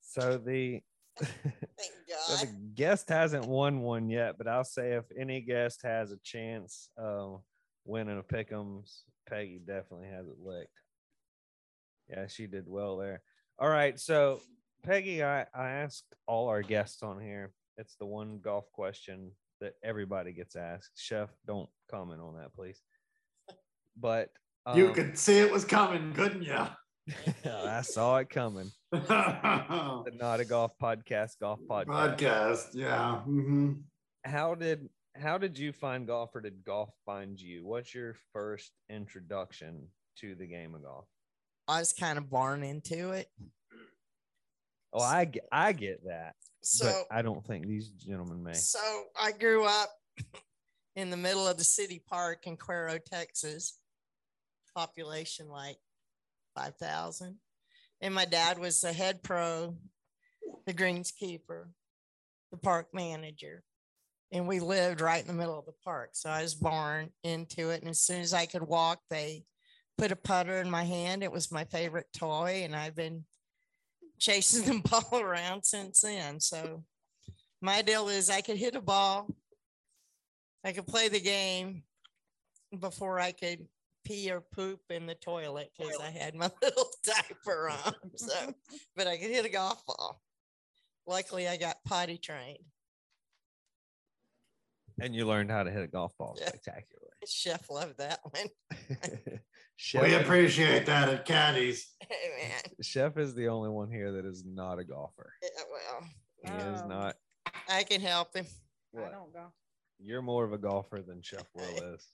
[0.00, 0.80] So the
[1.22, 2.40] Thank So God.
[2.40, 6.88] the guest hasn't won one yet, but I'll say if any guest has a chance
[6.96, 7.42] of
[7.84, 10.68] winning a pick'ems, Peggy definitely has it licked.
[12.08, 13.22] Yeah, she did well there.
[13.58, 14.40] All right, so
[14.82, 17.52] Peggy, I, I asked all our guests on here.
[17.76, 20.92] It's the one golf question that everybody gets asked.
[20.96, 22.80] Chef, don't comment on that, please.
[23.98, 24.30] But
[24.74, 26.66] You um, could see it was coming, couldn't you?
[27.44, 28.70] I saw it coming.
[28.92, 31.86] The Not a Golf Podcast, Golf Podcast.
[32.18, 33.16] Podcast, yeah.
[33.20, 33.72] hmm
[34.24, 38.70] how did how did you find golf or did golf find you what's your first
[38.90, 39.86] introduction
[40.18, 41.06] to the game of golf
[41.66, 43.28] I was kind of born into it.
[44.92, 48.78] oh i get i get that So but i don't think these gentlemen may So
[49.18, 49.88] I grew up
[50.96, 53.78] in the middle of the city park in Cuero, Texas.
[54.76, 55.78] Population like
[56.54, 57.36] 5,000.
[58.00, 59.76] And my dad was the head pro,
[60.66, 61.66] the greenskeeper,
[62.50, 63.62] the park manager.
[64.32, 66.10] And we lived right in the middle of the park.
[66.12, 67.80] So I was born into it.
[67.80, 69.44] And as soon as I could walk, they
[69.98, 71.22] put a putter in my hand.
[71.22, 72.62] It was my favorite toy.
[72.64, 73.24] And I've been
[74.18, 76.38] chasing the ball around since then.
[76.40, 76.84] So
[77.60, 79.28] my deal is I could hit a ball,
[80.64, 81.82] I could play the game
[82.78, 83.66] before I could
[84.10, 87.94] pee or poop in the toilet because I had my little diaper on.
[88.16, 88.54] So,
[88.96, 90.20] but I could hit a golf ball.
[91.06, 92.58] Luckily, I got potty trained.
[95.00, 96.48] and you learned how to hit a golf ball Yeah.
[96.48, 98.50] spectacularly Chef loved that one.
[99.76, 101.90] chef, We appreciate that at Caddies.
[102.00, 102.74] Hey, man.
[102.82, 106.08] chef is the only one here that is not a golfer Yeah, well,
[106.42, 107.16] he is Um, not
[107.68, 108.46] I can help him.
[108.96, 109.52] I don't go.
[110.00, 112.06] You're more of a golfer than Chef Will is.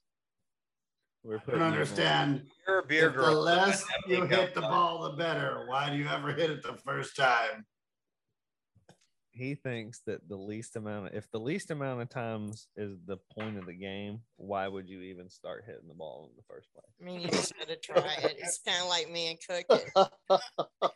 [1.26, 2.46] We're I putting don't understand.
[2.68, 3.34] You're a beer girl.
[3.34, 5.64] the less you hit the ball, the better.
[5.66, 7.66] Why do you ever hit it the first time?
[9.32, 13.16] He thinks that the least amount of, if the least amount of times is the
[13.34, 16.68] point of the game, why would you even start hitting the ball in the first
[16.72, 16.86] place?
[17.02, 18.36] I mean, you just gotta try it.
[18.38, 19.84] It's kind of like me and cooking.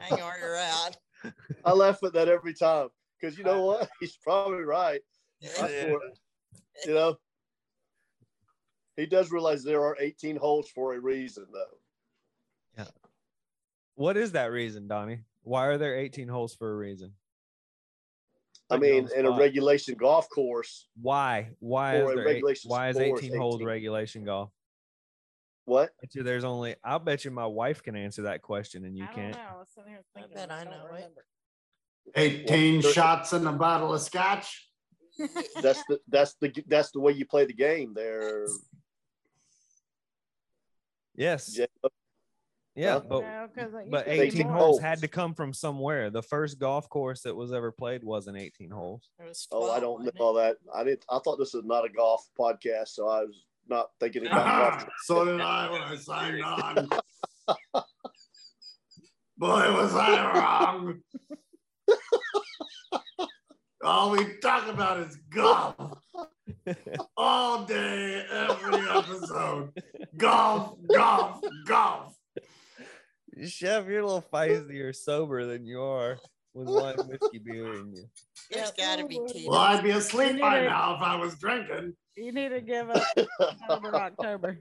[0.00, 0.96] Hang on, you're out.
[1.64, 2.88] I laugh at that every time
[3.20, 3.88] because you know what?
[4.00, 5.00] He's probably right.
[5.60, 5.84] I Yeah.
[5.84, 6.00] swear,
[6.86, 7.16] you know,
[8.96, 11.78] he does realize there are 18 holes for a reason, though.
[12.78, 12.84] Yeah.
[13.94, 15.20] What is that reason, Donnie?
[15.42, 17.12] Why are there 18 holes for a reason?
[18.70, 21.50] I Putting mean, the in a regulation golf course, Why?
[21.58, 24.50] Why is there eight, why is 18 holes regulation golf?
[25.64, 25.90] what?
[26.00, 29.04] Bet you there's only I'll bet you my wife can answer that question and you
[29.04, 29.34] I can't.
[29.36, 29.40] know.
[29.40, 29.68] I was
[30.16, 31.12] I bet I know it.
[32.14, 34.68] 18 Well, shots in a bottle of scotch.
[35.60, 38.46] That's the that's the that's the way you play the game there.
[41.20, 41.52] Yes.
[41.52, 41.66] Jay.
[42.74, 43.00] Yeah, Huh?
[43.08, 44.80] but No, 'cause you but 18 18 holes holes.
[44.80, 46.08] had to come from somewhere.
[46.08, 49.10] The first golf course that was ever played wasn't 18 holes.
[49.18, 50.56] It was Oh, I don't know all that.
[50.74, 51.04] I didn't.
[51.10, 54.70] I thought this was not a golf podcast, so I was not thinking about ah,
[54.78, 54.88] golf.
[55.04, 56.88] so did I when I signed on.
[59.36, 61.02] Boy, was I wrong.
[63.82, 65.74] All we talk about is golf
[67.16, 69.72] all day, every episode.
[70.20, 72.14] Golf, golf, golf.
[73.46, 76.18] Chef, you're a little feistier sober than you are
[76.52, 78.04] with one whiskey beer in you.
[78.50, 79.32] There's Yeah, got to oh, be probably.
[79.32, 79.48] Tito's.
[79.50, 80.68] Well, I'd be asleep You by need it.
[80.70, 81.94] now if I was drinking.
[82.16, 83.02] You need to give up
[83.40, 84.58] October, October.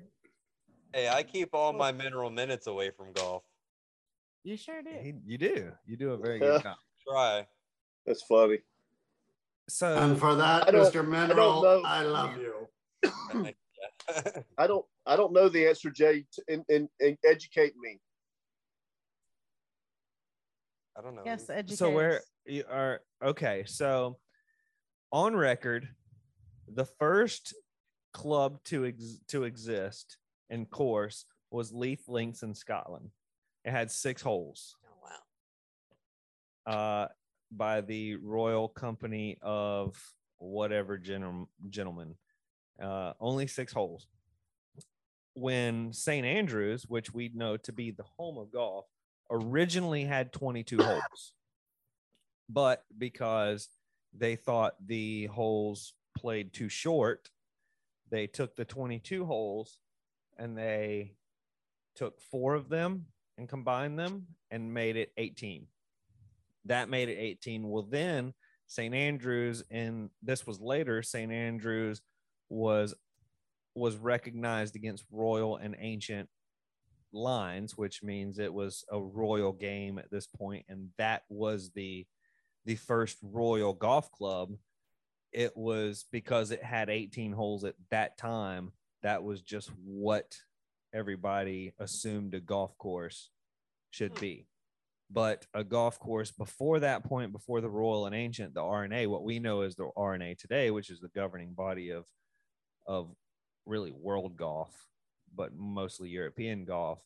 [0.94, 3.44] Hey, I keep all my mineral minutes away from golf.
[4.44, 5.04] You sure did.
[5.04, 5.72] He- You do.
[5.86, 6.78] You do a very good job.
[7.08, 7.48] Try.
[8.06, 8.60] That's funny.
[9.68, 11.06] So And for that, Mr.
[11.06, 11.82] Mineral, know.
[11.86, 12.68] I love you.
[14.58, 14.86] I don't.
[15.10, 16.24] I don't know the answer, Jay.
[16.32, 18.00] t- And and, and educate me.
[20.98, 21.24] I don't know.
[21.26, 21.78] Yes, educate.
[21.78, 24.18] so where you are okay so
[25.12, 25.88] on record
[26.68, 27.54] the first
[28.14, 30.18] club to ex- to exist
[30.50, 33.12] in course was leith links in scotland
[33.66, 35.12] it had six holes Oh,
[36.68, 36.74] wow.
[36.74, 37.08] uh
[37.52, 39.96] by the royal company of
[40.40, 42.16] whatever gen- gentleman
[42.82, 44.08] uh only six holes
[45.40, 48.86] when st andrews which we know to be the home of golf
[49.32, 51.34] originally had 22 holes.
[52.50, 53.70] But because
[54.18, 57.30] they thought the holes played too short
[58.12, 59.78] they took the 22 holes
[60.38, 61.14] and they
[61.96, 63.06] took four of them
[63.38, 65.68] and combined them and made it 18
[66.66, 68.34] that made it 18 well then
[68.68, 72.02] st andrews and this was later st andrews
[72.50, 72.96] was
[73.80, 76.30] was recognized against royal and ancient
[77.12, 82.06] lines which means it was a royal game at this point and that was the
[82.66, 84.52] the first royal golf club.
[85.32, 88.72] It was because it had 18 holes at that time.
[89.02, 90.36] That was just what
[90.94, 93.30] everybody assumed a golf course
[93.90, 94.48] should be.
[95.12, 99.24] But a golf course before that point before the royal and ancient the rna what
[99.24, 102.06] we know as the rna today which is the governing body of
[102.86, 103.10] of
[103.66, 104.88] really world golf
[105.36, 107.00] but mostly european golf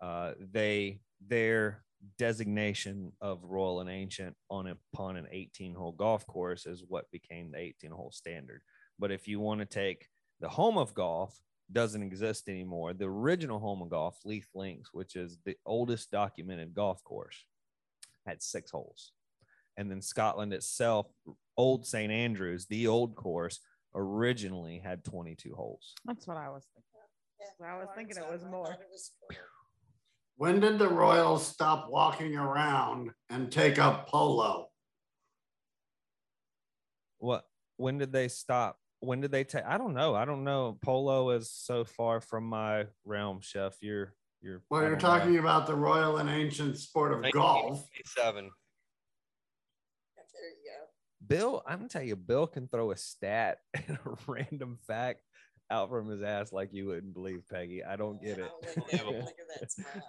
[0.00, 1.82] uh, they their
[2.18, 7.50] designation of royal and ancient on upon an 18 hole golf course is what became
[7.50, 8.62] the 18 hole standard.
[8.98, 10.08] But if you want to take
[10.40, 11.38] the home of golf
[11.72, 16.74] doesn't exist anymore the original home of golf leith links which is the oldest documented
[16.74, 17.44] golf course
[18.26, 19.12] had six holes.
[19.76, 21.06] And then scotland itself
[21.56, 23.60] old st andrews the old course
[23.94, 26.84] originally had 22 holes That's what I was thinking.
[27.58, 28.76] So I was thinking it was more.
[30.36, 34.68] When did the Royals stop walking around and take up polo?
[37.18, 37.44] what
[37.76, 41.30] when did they stop when did they take i don't know i don't know polo
[41.30, 45.08] is so far from my realm chef you're you're Well, you're don't know.
[45.08, 47.84] Uh, talking about the royal and ancient sport of golf.
[48.16, 48.50] 1987.
[51.26, 51.50] There you go.
[51.50, 55.20] bill i'm gonna tell you bill can throw a stat and a random fact
[55.70, 59.06] out from his ass like you wouldn't believe peggy i don't get it look, at-
[59.06, 60.02] look at that smile.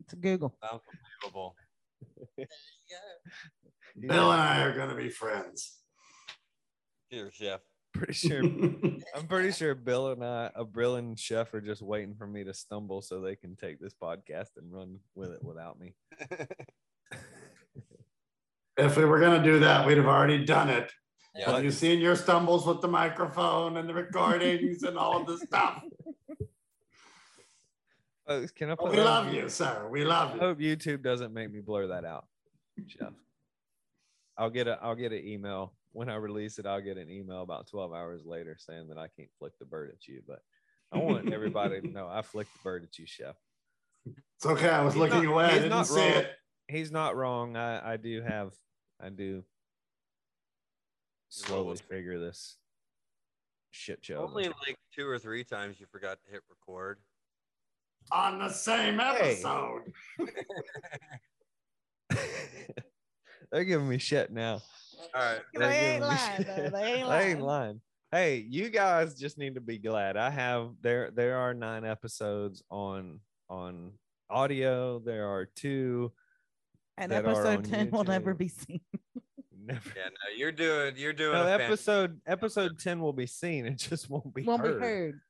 [0.00, 0.54] It's Google.
[0.62, 1.56] Unbelievable.
[2.36, 2.46] There
[3.98, 4.14] you go.
[4.14, 5.78] Bill and I are going to be friends.
[7.10, 7.60] Cheers, chef.
[7.94, 8.42] pretty sure
[9.14, 12.42] i'm pretty sure bill and i a bill and chef are just waiting for me
[12.42, 15.94] to stumble so they can take this podcast and run with it without me
[18.76, 20.92] If we were gonna do that, we'd have already done it.
[21.36, 21.50] Yeah.
[21.52, 25.38] Have you seen your stumbles with the microphone and the recordings and all of the
[25.38, 25.82] stuff?
[28.26, 29.86] Folks, can I put We love you, sir.
[29.90, 30.40] We love I you.
[30.40, 32.26] hope YouTube doesn't make me blur that out,
[32.86, 33.12] Chef.
[34.38, 36.66] I'll get a I'll get an email when I release it.
[36.66, 39.90] I'll get an email about 12 hours later saying that I can't flick the bird
[39.90, 40.22] at you.
[40.26, 40.40] But
[40.92, 43.36] I want everybody to know I flicked the bird at you, Chef.
[44.06, 44.70] It's okay.
[44.70, 45.44] I was He's looking not- away.
[45.44, 46.08] I didn't not see wrong.
[46.18, 46.30] it.
[46.68, 47.56] He's not wrong.
[47.56, 48.52] I I do have
[49.00, 49.44] I do
[51.28, 52.56] slowly figure this
[53.70, 54.26] shit show.
[54.28, 56.98] Only like two or three times you forgot to hit record.
[58.12, 59.42] On the same Hey.
[59.42, 59.92] episode.
[63.52, 64.60] They're giving me shit now.
[65.14, 65.40] All right.
[65.54, 66.70] They ain't lying, though.
[66.70, 67.40] They ain't They ain't lying.
[67.40, 67.80] lying.
[68.10, 70.16] Hey, you guys just need to be glad.
[70.16, 73.92] I have there there are nine episodes on on
[74.30, 74.98] audio.
[75.00, 76.12] There are two
[76.96, 78.80] And that episode 10 will never be seen.
[79.64, 83.26] never Yeah, no, you're doing you're doing no, a fan- episode episode 10 will be
[83.26, 83.66] seen.
[83.66, 84.78] It just won't be Won't heard.
[84.80, 85.20] be heard.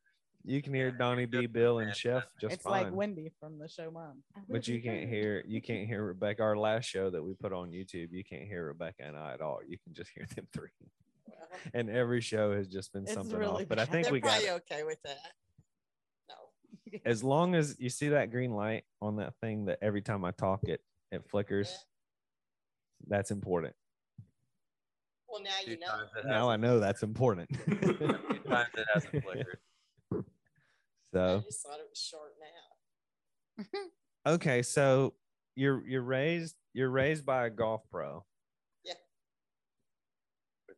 [0.47, 1.95] You can hear Yeah, Donnie B, Bill, and.
[1.97, 2.85] Chef just it's fine.
[2.85, 4.23] like Wendy from the show Mom.
[4.49, 6.43] But you can't hear you can't hear Rebecca.
[6.43, 9.41] Our last show that we put on YouTube, you can't hear Rebecca and I at
[9.41, 9.61] all.
[9.67, 10.69] You can just hear them three.
[11.73, 13.69] And every show has just been It's something really off.
[13.69, 14.63] But I think They're we got probably it.
[14.71, 15.17] okay with that.
[16.29, 16.99] No.
[17.07, 20.33] as long as you see that green light on that thing that every time I
[20.33, 20.81] talk it
[21.15, 21.85] it flickers.
[23.07, 23.75] That's important.
[25.29, 26.31] Well, now you know.
[26.31, 27.51] Now I know that's important.
[27.67, 29.59] a times it hasn't flickered.
[31.15, 32.37] I just thought it was shorting
[34.27, 34.35] out.
[34.35, 35.15] okay, so
[35.57, 38.25] you're you're raised you're raised by a golf pro.
[38.85, 38.95] Yeah.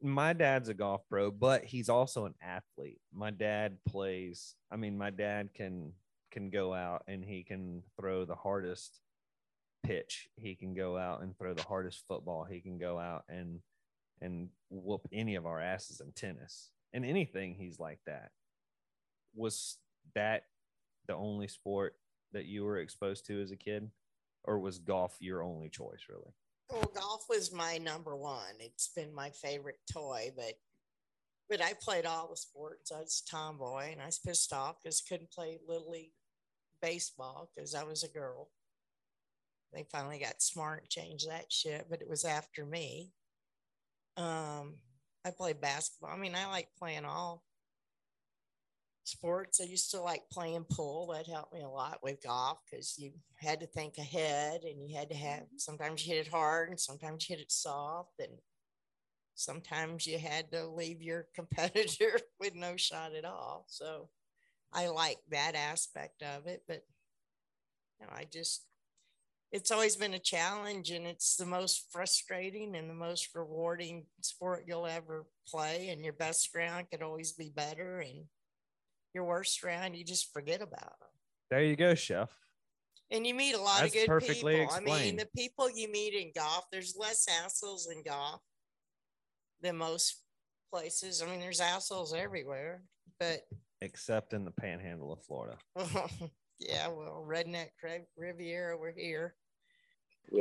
[0.02, 3.00] My dad's a golf pro, but he's also an athlete.
[3.12, 4.54] My dad plays.
[4.70, 5.92] I mean, my dad can
[6.30, 9.00] can go out and he can throw the hardest
[9.86, 10.28] pitch.
[10.36, 12.44] He can go out and throw the hardest football.
[12.44, 13.60] He can go out and
[14.20, 17.54] and whoop any of our asses in tennis and anything.
[17.54, 18.30] He's like that.
[19.34, 19.76] Was
[20.14, 20.44] that
[21.06, 21.94] the only sport
[22.32, 23.90] that you were exposed to as a kid,
[24.44, 26.06] or was golf your only choice?
[26.08, 26.32] Really?
[26.70, 28.54] Well, golf was my number one.
[28.58, 30.54] It's been my favorite toy, but
[31.48, 32.90] but I played all the sports.
[32.90, 36.12] I was a tomboy, and I was pissed off because couldn't play little league
[36.82, 38.48] baseball because I was a girl.
[39.76, 43.12] They finally got smart and changed that shit, but it was after me.
[44.16, 44.76] Um,
[45.22, 46.14] I played basketball.
[46.14, 47.44] I mean, I like playing all
[49.04, 49.60] sports.
[49.60, 51.12] I used to like playing pool.
[51.12, 54.96] That helped me a lot with golf because you had to think ahead and you
[54.96, 58.32] had to have sometimes you hit it hard and sometimes you hit it soft and
[59.34, 63.66] sometimes you had to leave your competitor with no shot at all.
[63.68, 64.08] So
[64.72, 66.82] I like that aspect of it, but
[68.00, 68.64] you know, I just
[69.52, 74.64] it's always been a challenge and it's the most frustrating and the most rewarding sport
[74.66, 78.24] you'll ever play and your best round could always be better and
[79.14, 81.08] your worst round you just forget about them
[81.50, 82.30] There you go, chef.
[83.10, 85.90] and you meet a lot That's of good perfectly people i mean the people you
[85.90, 88.40] meet in golf there's less assholes in golf
[89.62, 90.22] than most
[90.72, 92.82] places i mean there's assholes everywhere
[93.20, 93.40] but
[93.82, 95.58] Except in the panhandle of Florida.
[96.58, 97.68] yeah well redneck
[98.16, 99.34] riviera we're here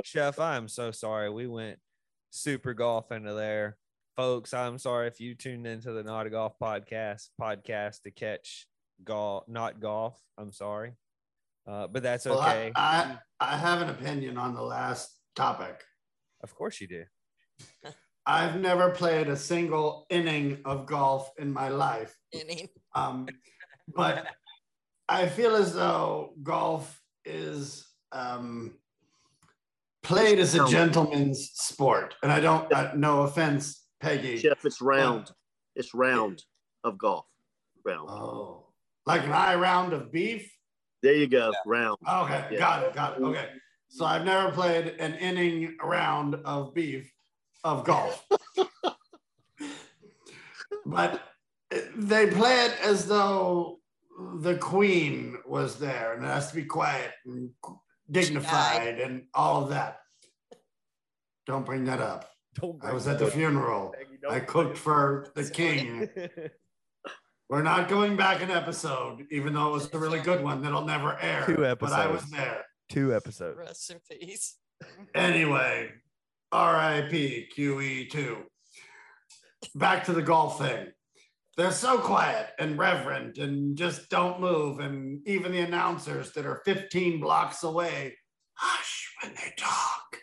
[0.04, 1.30] Chef, I'm so sorry.
[1.30, 1.80] We went
[2.32, 3.78] super golf into there.
[4.16, 8.68] Folks, I'm sorry if you tuned into the Not a Golf podcast podcast to catch
[9.04, 10.20] golf, not golf.
[10.38, 10.94] I'm sorry.
[11.68, 12.72] Uh, but that's Well, okay.
[12.76, 15.84] I, I, I have an opinion on the last topic.
[16.44, 17.04] of course you do.
[18.26, 22.16] I've never played a single inning of golf in my life.
[22.32, 22.70] Inning.
[22.96, 23.28] Um,
[23.96, 24.26] but
[25.08, 28.78] I feel as though golf is um,
[30.04, 32.16] played as a gentleman's sport.
[32.24, 34.38] And I don't, uh, no offense, Peggy.
[34.40, 35.32] Jeff, it's round.
[35.76, 36.44] It's round
[36.84, 37.26] of golf.
[37.84, 38.10] Round.
[38.10, 38.66] Oh,
[39.06, 40.52] like an eye round of beef?
[41.04, 41.54] There you go.
[41.68, 41.98] Round.
[42.08, 42.60] Okay, Yeah.
[42.60, 43.24] got it, got it.
[43.24, 43.50] Okay.
[43.90, 47.12] So I've never played an inning round of beef
[47.64, 48.26] of golf.
[50.86, 51.22] but
[51.96, 53.80] they play it as though
[54.40, 57.50] the queen was there and it has to be quiet and
[58.10, 60.00] dignified and all of that.
[61.46, 62.30] Don't bring that up.
[62.56, 63.94] Don't I was at the funeral.
[64.30, 66.10] I cooked for the king.
[67.50, 70.86] We're not going back an episode, even though it was a really good one that'll
[70.86, 71.44] never air.
[71.46, 71.92] Two episodes.
[71.92, 72.66] But I was there.
[72.90, 73.58] Two episodes.
[73.58, 74.56] rest in peace
[75.14, 75.92] Anyway,
[76.54, 78.44] RIP QE2.
[79.76, 80.88] Back to the golf thing.
[81.58, 84.80] They're so quiet and reverent and just don't move.
[84.80, 88.18] And even the announcers that are 15 blocks away
[88.56, 90.18] hush when they talk.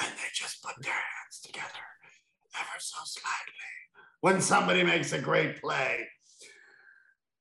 [0.00, 1.66] and they just put their hands together
[2.58, 3.52] ever so slightly
[4.20, 6.08] when somebody makes a great play.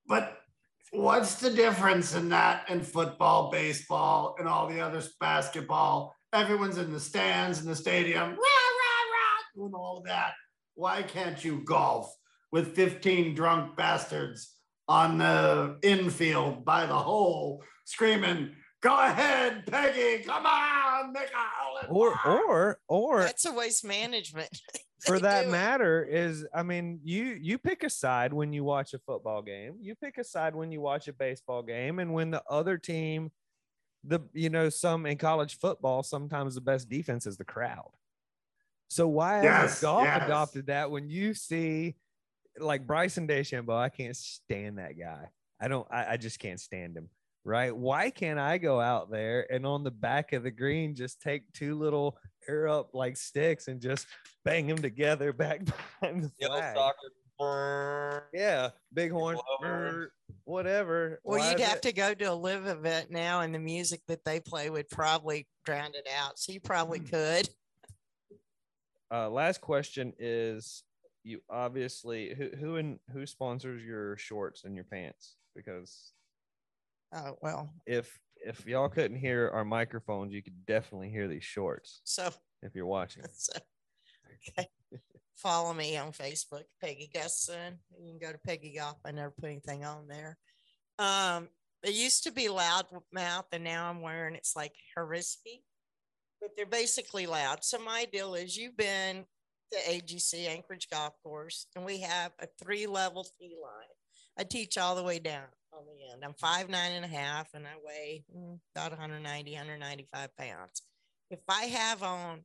[0.08, 0.38] But
[0.92, 6.16] what's the difference in that and football, baseball, and all the others, basketball?
[6.34, 10.34] Everyone's in the stands in the stadium, rah, rah, rah, doing all that.
[10.76, 12.14] Why can't you golf
[12.52, 14.56] with 15 drunk bastards
[14.88, 21.78] on the infield by the hole screaming, Go ahead, Peggy, come on, make a hole.
[21.88, 24.50] Or or or That's a waste management.
[25.06, 29.00] for that matter is i mean you you pick a side when you watch a
[29.00, 32.44] football game you pick a side when you watch a baseball game and when the
[32.48, 33.32] other team
[34.04, 37.90] the you know some in college football sometimes the best defense is the crowd
[38.90, 40.24] so why Yes, hasn't golf yes.
[40.24, 41.96] adopted that when you see
[42.60, 45.30] like bryson dechambeau i can't stand that guy
[45.60, 47.10] i don't I, I just can't stand him
[47.44, 51.22] right why can't i go out there and on the back of the green just
[51.22, 54.06] take two little air up like sticks and just
[54.46, 55.62] bang them together back
[56.02, 56.76] behind the Yellow flag.
[56.76, 58.30] soccer.
[58.34, 60.12] Yeah, big horn, Blower.
[60.44, 61.20] whatever.
[61.24, 64.02] Well, Why you'd have it- to go to a live event now, and the music
[64.08, 66.38] that they play would probably drown it out.
[66.38, 67.06] So you probably Hmm.
[67.06, 67.50] could.
[69.12, 70.84] Uh, last question is:
[71.24, 75.36] You obviously who who and who sponsors your shorts and your pants?
[75.56, 76.14] Because
[77.14, 77.74] Oh well.
[77.86, 82.32] if if y'all couldn't hear our microphones, you could definitely hear these shorts So,
[82.64, 83.24] if you're watching.
[83.34, 83.54] so
[84.58, 84.68] okay.
[85.36, 87.80] Follow me on Facebook, Peggy Gustafson.
[88.00, 88.98] You can go to Peggy Golf.
[89.06, 90.38] I never put anything on there.
[91.00, 91.50] Um,
[91.84, 95.64] it used to be loud mouth, and now I'm wearing it's like Harisky,
[96.40, 97.64] but they're basically loud.
[97.64, 99.26] So my deal is you've been
[99.72, 103.88] to AGC Anchorage Golf Course, and we have a three level tee line.
[104.38, 106.24] I teach all the way down on the end.
[106.24, 110.82] I'm five nine and a half, and I weigh mm, about 190, 195 pounds.
[111.30, 112.42] If I have on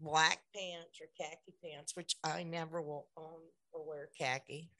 [0.00, 3.40] black pants or khaki pants, which I never will own
[3.72, 4.70] or wear khaki,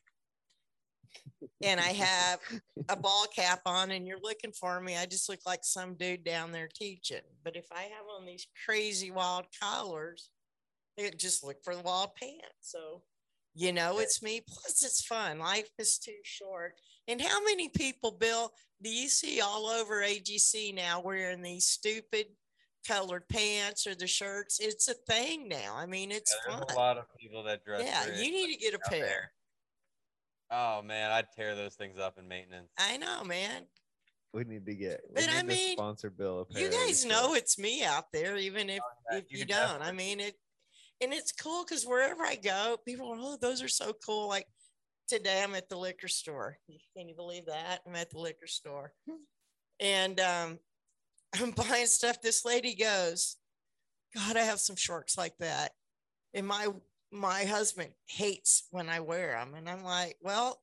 [1.62, 2.40] and I have
[2.88, 6.24] a ball cap on and you're looking for me, I just look like some dude
[6.24, 7.22] down there teaching.
[7.44, 10.30] But if I have on these crazy wild collars,
[10.98, 12.42] it just look for the wild pants.
[12.60, 13.02] So,
[13.54, 14.42] you know, it's me.
[14.46, 15.38] Plus, it's fun.
[15.38, 16.74] Life is too short.
[17.06, 22.26] And how many people, Bill, do you see all over AGC now wearing these stupid
[22.86, 24.60] colored pants or the shirts?
[24.60, 25.74] It's a thing now.
[25.76, 26.66] I mean, it's Yeah, fun.
[26.70, 27.82] a lot of people that dress.
[27.84, 29.06] Yeah, very you need to get a out there.
[29.06, 29.32] pair.
[30.50, 32.70] Oh man, I'd tear those things up in maintenance.
[32.78, 33.66] I know, man.
[34.32, 35.00] We need to get.
[35.08, 36.46] We But I mean, sponsor Bill.
[36.54, 39.44] A You guys know it's me out there, even if oh, yeah, if you you
[39.46, 39.82] don't.
[39.82, 40.36] I mean it,
[41.00, 44.28] and it's cool because wherever I go, people are, oh, those are so cool.
[44.28, 44.46] Like
[45.08, 46.58] today, I'm at the liquor store.
[46.96, 47.80] Can you believe that?
[47.86, 48.92] I'm at the liquor store,
[49.80, 50.58] and um,
[51.40, 52.20] I'm buying stuff.
[52.20, 53.36] This lady goes,
[54.14, 55.72] "God, I have some shorts like that,"
[56.34, 56.68] and my
[57.10, 60.60] my husband hates when I wear them, and I'm like, well.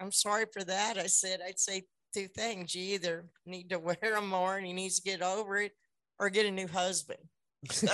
[0.00, 0.96] I'm sorry for that.
[0.96, 1.82] I said, I'd say
[2.14, 2.74] two things.
[2.74, 5.72] You either need to wear them more and he needs to get over it
[6.18, 7.18] or get a new husband.
[7.70, 7.86] So,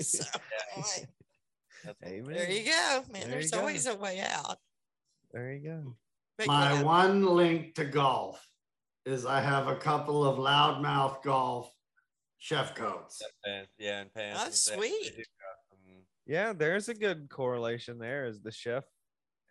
[0.00, 0.24] so
[0.76, 1.08] I'm like,
[2.04, 2.34] Amen.
[2.34, 3.22] there you go, man.
[3.22, 3.58] There There's you go.
[3.60, 4.58] always a way out.
[5.32, 5.96] There you go.
[6.38, 8.44] But My yeah, one link to golf
[9.04, 11.70] is I have a couple of loudmouth golf
[12.38, 13.22] chef coats.
[13.78, 14.40] Yeah, and pants.
[14.42, 14.76] Oh, and stuff.
[14.76, 15.04] sweet.
[15.04, 15.24] They do got
[15.70, 18.26] some- Yeah, there's a good correlation there.
[18.26, 18.84] Is the chef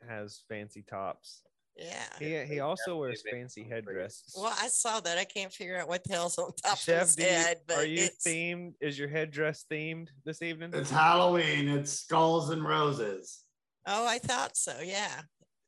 [0.08, 1.42] has fancy tops.
[1.78, 2.04] Yeah.
[2.20, 4.34] He uh, he also wears fancy them headdresses.
[4.38, 5.18] Well, I saw that.
[5.18, 7.58] I can't figure out what the hell's on top of Chef, his do you- head,
[7.68, 8.74] but are you it's, themed?
[8.82, 10.72] Is your headdress themed this evening?
[10.74, 11.68] It's Halloween.
[11.70, 13.44] It's skulls and roses.
[13.88, 14.74] oh, I thought so.
[14.84, 15.22] Yeah.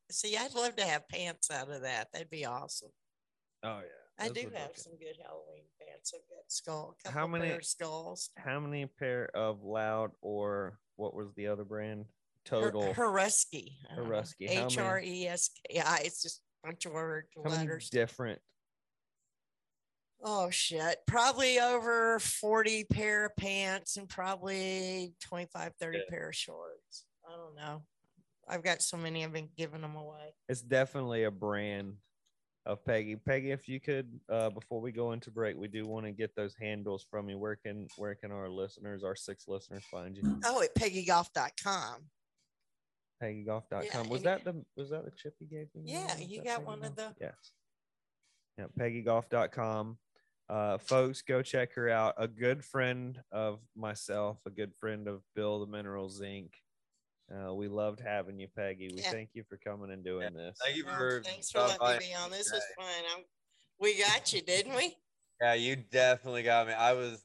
[0.09, 2.07] See, I'd love to have pants out of that.
[2.13, 2.91] That'd be awesome.
[3.63, 4.23] Oh yeah.
[4.23, 4.79] I those do have good.
[4.79, 6.13] some good Halloween pants.
[6.15, 8.29] I've got skull, a How couple many- pair of skulls.
[8.37, 12.05] How many pair of loud or what was the other brand?
[12.47, 12.93] Total.
[12.93, 13.73] Harusky.
[13.95, 14.47] Harusky.
[14.49, 15.97] How many- H R E S K I.
[16.05, 17.89] It's just a bunch of words, How letters.
[17.89, 18.41] different?
[20.23, 20.99] Oh shit.
[21.05, 26.03] Probably over 40 pair of pants and probably 25, 30 Yeah.
[26.09, 27.05] pair of shorts.
[27.27, 27.85] I don't know.
[28.47, 30.33] I've got so many I've been giving them away.
[30.49, 31.97] It's definitely a brand
[32.65, 33.15] of Peggy.
[33.17, 36.33] Peggy, if you could, uh, before we go into break, we do want to get
[36.35, 37.37] those handles from you.
[37.37, 40.39] Where can where can our listeners, our six listeners, find you?
[40.45, 42.09] Oh, at peggygolf.com.
[43.21, 43.83] PeggyGolf.com.
[43.83, 45.91] Yeah, was that the was that the chip you gave me?
[45.91, 47.15] Yeah, Was you got Peggy one of Golf?
[47.19, 47.51] the- Yes.
[48.57, 49.97] Yeah, PeggyGolf.com.
[50.49, 52.15] Uh, folks, go check her out.
[52.17, 56.49] A good friend of myself, a good friend of Bill the Minerals Inc.
[57.29, 58.89] Uh, we loved having you, Peggy.
[58.93, 59.11] We Yeah.
[59.11, 60.57] thank you for coming and doing this.
[60.63, 62.31] Thank you Well, for thanks for stopping letting me be on.
[62.31, 63.03] This was fun.
[63.17, 63.23] I'm,
[63.79, 64.95] we got you, didn't we?
[65.41, 66.73] Yeah, you definitely got me.
[66.73, 67.23] I was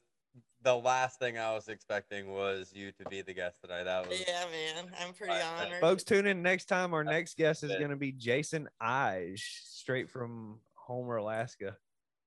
[0.63, 3.83] the last thing I was expecting was you to be the guest tonight.
[3.83, 4.91] That was Yeah, man.
[4.99, 5.81] I'm pretty Right, honored.
[5.81, 6.93] Folks, tune in next time.
[6.93, 11.75] Our next guest is going to be Jason Ige, straight from Homer, Alaska.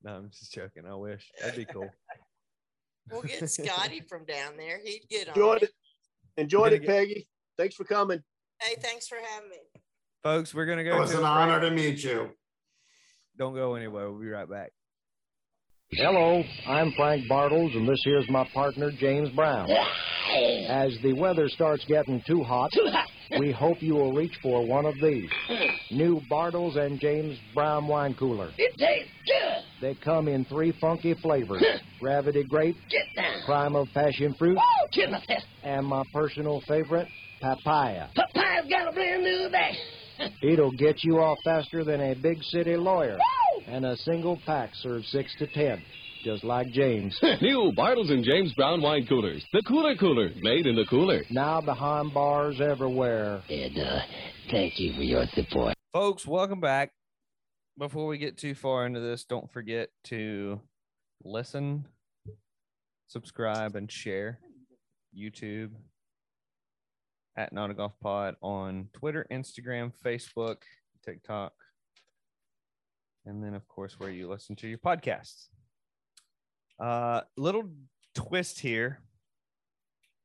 [0.03, 0.85] No, I'm just joking.
[0.87, 1.91] I wish that'd be cool.
[3.09, 4.81] We'll get Scotty from down there.
[4.85, 5.35] He'd get on.
[5.35, 5.71] Enjoyed it.
[6.37, 6.41] it.
[6.41, 7.29] Enjoyed it, Peggy.
[7.57, 8.21] Thanks for coming.
[8.61, 9.59] Hey, thanks for having me.
[10.25, 10.97] Folks, we're going to go.
[10.97, 11.71] It was to an a honor break.
[11.71, 12.31] to meet you.
[13.39, 14.11] Don't go anywhere.
[14.11, 14.73] We'll be right back.
[15.93, 19.71] Hello, I'm Frank Bartles, and this here's my partner, James Brown.
[20.69, 22.73] As the weather starts getting too hot,
[23.39, 25.97] we hope you will reach for one of these hmm.
[25.97, 28.51] new Bartles and James Brown wine cooler.
[28.59, 29.63] It tastes good.
[29.81, 31.65] They come in three funky flavors
[32.01, 32.77] gravity grape,
[33.47, 35.37] crime of passion fruit, oh, Timothy.
[35.63, 37.07] and my personal favorite,
[37.41, 38.09] papaya.
[38.17, 39.75] Papaya's got a brand new bag.
[40.43, 43.19] It'll get you off faster than a big city lawyer!
[43.67, 45.83] And a single pack serves six to ten,
[46.25, 47.19] just like James.
[47.43, 49.45] New Bartles and James Brown wine coolers.
[49.53, 51.23] The cooler cooler, made in the cooler.
[51.31, 53.43] now behind bars everywhere.
[53.49, 53.99] And uh,
[54.51, 55.75] thank you for your support.
[55.93, 56.91] Folks, welcome back.
[57.79, 60.61] Before we get too far into this, don't forget to
[61.23, 61.87] listen,
[63.09, 64.39] subscribe, and share
[65.17, 65.73] YouTube
[67.37, 70.57] at Not a Golf Pod on Twitter, Instagram, Facebook,
[71.05, 71.53] TikTok,
[73.27, 75.49] and then, of course, where you listen to your podcasts.
[76.79, 77.71] Uh, little
[78.15, 79.01] twist here.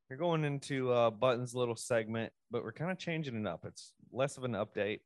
[0.08, 3.64] We're going into uh, Button's little segment, but we're kind of changing it up.
[3.66, 5.00] It's less of an update.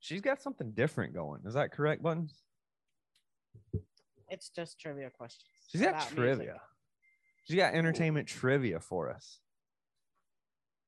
[0.00, 1.42] She's got something different going.
[1.46, 2.42] Is that correct, Buttons?
[4.28, 5.50] It's just trivia questions.
[5.68, 6.16] She's got about music.
[6.16, 6.60] trivia.
[7.44, 9.38] She's got entertainment trivia for us.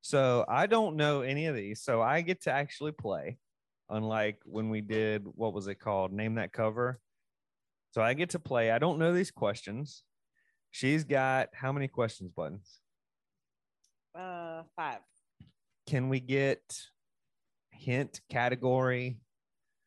[0.00, 1.82] So I don't know any of these.
[1.82, 3.38] So I get to actually play,
[3.92, 6.12] unlike when we did what was it called?
[6.12, 6.98] Name that cover.
[7.92, 8.70] So I get to play.
[8.70, 10.02] I don't know these questions.
[10.70, 12.80] She's got how many questions, Buttons?
[14.18, 15.00] Uh, five.
[15.86, 16.62] Can we get
[17.70, 19.18] hint category?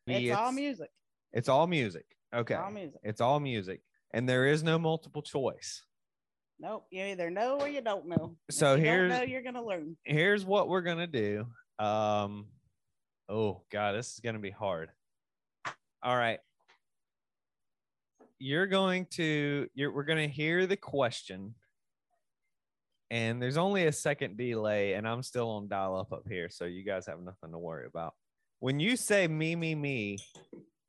[0.07, 0.89] It's, all music.
[1.33, 2.05] It's all music.
[2.33, 2.53] Okay.
[2.53, 2.99] all music.
[3.03, 3.81] It's all music.
[4.13, 5.83] And there is no multiple choice.
[6.59, 6.85] Nope.
[6.91, 8.35] You either know or you don't know.
[8.51, 9.97] So you here's- know, you're gonna learn.
[10.03, 11.47] Here's what we're gonna do.
[11.79, 12.45] Um
[13.29, 14.89] oh god, this is gonna be hard.
[16.03, 16.39] All right.
[18.37, 21.55] You're going to you're we're gonna hear the question.
[23.11, 26.65] And there's only a second delay, and I'm still on dial up up here, so
[26.65, 28.15] you guys have nothing to worry about.
[28.59, 30.17] When you say me, me, me,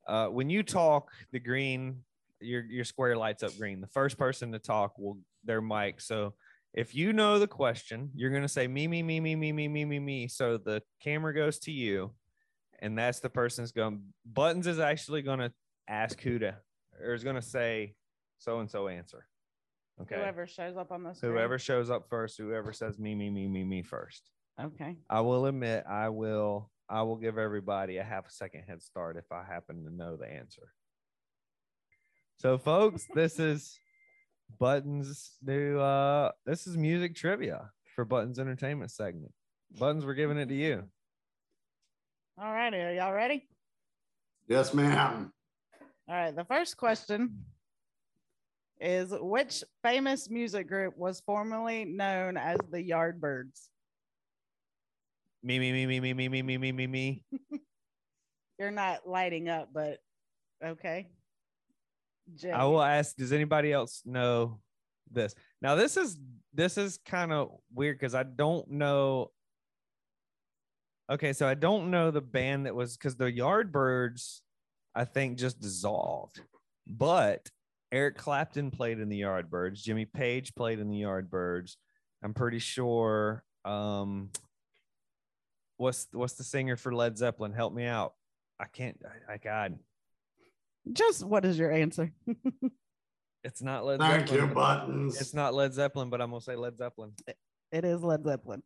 [0.07, 2.03] uh, when you talk, the green,
[2.39, 3.81] your your square lights up green.
[3.81, 6.01] The first person to talk will their mic.
[6.01, 6.33] So
[6.73, 9.85] if you know the question, you're gonna say me, me, me, me, me, me, me,
[9.85, 10.27] me, me.
[10.27, 12.11] So the camera goes to you,
[12.79, 14.01] and that's the person's going.
[14.25, 15.51] Buttons is actually gonna
[15.87, 16.55] ask who to,
[17.01, 17.95] or is gonna say
[18.39, 19.27] so and so answer.
[20.01, 20.15] Okay.
[20.15, 21.31] Whoever shows up on the screen.
[21.31, 24.29] Whoever shows up first, whoever says me, me, me, me, me first.
[24.61, 24.95] Okay.
[25.09, 29.17] I will admit, I will, I will give everybody a half a second head start
[29.17, 30.71] if I happen to know the answer.
[32.37, 33.79] So, folks, this is
[34.59, 35.79] Buttons new.
[35.79, 39.33] Uh, this is music trivia for Buttons Entertainment segment.
[39.79, 40.83] Buttons, we're giving it to you.
[42.39, 42.77] All righty.
[42.77, 43.47] Are y'all ready?
[44.47, 45.31] Yes, ma'am.
[46.07, 46.35] All right.
[46.35, 47.45] The first question
[48.79, 53.69] is which famous music group was formerly known as the Yardbirds?
[55.41, 57.23] Me, me, me, me, me, me, me, me, me, me, me.
[58.59, 59.97] You're not lighting up, but
[60.63, 61.07] okay.
[62.35, 62.51] Jay.
[62.51, 63.15] I will ask.
[63.15, 64.59] Does anybody else know
[65.11, 65.33] this?
[65.61, 66.19] Now, this is
[66.53, 69.31] this is kind of weird because I don't know.
[71.09, 74.41] Okay, so I don't know the band that was because the Yardbirds,
[74.93, 76.41] I think, just dissolved.
[76.85, 77.49] But
[77.91, 79.81] Eric Clapton played in the Yardbirds.
[79.81, 81.75] Jimmy Page played in the Yardbirds.
[82.23, 83.43] I'm pretty sure.
[83.63, 84.31] Um,
[85.77, 87.53] what's what's the singer for Led Zeppelin?
[87.53, 88.13] Help me out.
[88.59, 88.99] I can't.
[89.29, 89.79] I, I God,
[90.91, 92.11] Just what is your answer?
[93.43, 94.49] it's not Led Thank Zeppelin.
[94.49, 95.21] you, Buttons.
[95.21, 97.13] It's not Led Zeppelin, but I'm gonna say Led Zeppelin,
[97.71, 98.63] It is Led Zeppelin.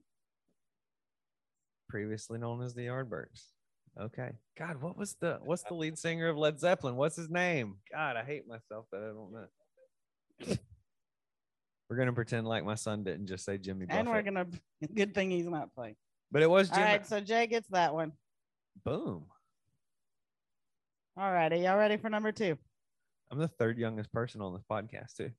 [1.91, 3.47] Previously known as the Yardbirds.
[3.99, 4.31] Okay.
[4.57, 6.95] God, what was the what's the lead singer of Led Zeppelin?
[6.95, 7.75] What's his name?
[7.91, 10.55] God, I hate myself that I don't know.
[11.89, 13.99] We're gonna pretend like my son didn't just say Jimmy Buffett.
[13.99, 14.47] And we're gonna
[14.95, 15.97] good thing he's not playing.
[16.31, 16.87] but it was All Jimmy.
[16.87, 18.13] right, so Jay gets that one.
[18.85, 19.25] Boom.
[21.17, 22.57] All righty, y'all ready for number two?
[23.29, 25.31] I'm the third youngest person on this podcast too.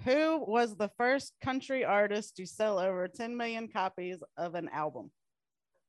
[0.06, 5.12] Who was the first country artist to sell over 10 million copies of an album?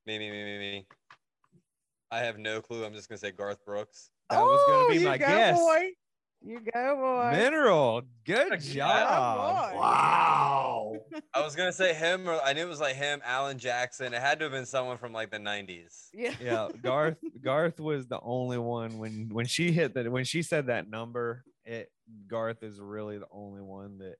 [0.07, 0.87] Me, me, me, me, me.
[2.11, 2.85] I have no clue.
[2.85, 4.11] I'm just gonna say Garth Brooks.
[4.31, 5.59] That was Oh, gonna be you my go, guess.
[5.59, 5.89] Boy.
[6.41, 7.31] You go, boy.
[7.37, 8.03] Mineral.
[8.25, 9.73] Good Good job.
[9.73, 9.79] boy.
[9.79, 10.97] Wow.
[11.35, 14.15] I was gonna say him, or I knew it was like him, Alan Jackson.
[14.15, 16.09] It had to have been someone from like the 90s.
[16.15, 16.35] Yeah.
[16.41, 17.19] Yeah, Garth.
[17.43, 21.45] Garth was the only one when when she hit that when she said that number.
[21.65, 21.91] It
[22.29, 24.17] Garth is really the only one that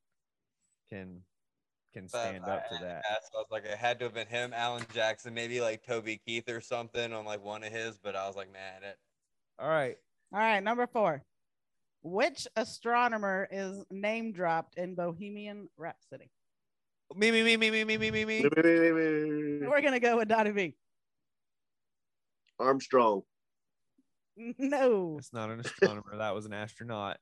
[0.91, 1.23] can
[1.93, 3.03] can But stand up I- to that.
[3.09, 5.85] yeah, so I was like, it had to have been him, Alan Jackson, maybe like
[5.87, 7.99] Toby Keith or something on like one of his.
[7.99, 8.97] But I was like, man, it.
[9.59, 9.97] All right.
[10.33, 11.23] All right, number four.
[12.03, 16.31] Which astronomer is name dropped in Bohemian Rhapsody?
[17.17, 18.43] Me me me me me me me me me.
[19.67, 20.77] We're gonna go with Donnie B.
[22.59, 23.23] Armstrong.
[24.37, 25.17] No.
[25.19, 26.17] It's not an astronomer.
[26.19, 27.17] that was an astronaut.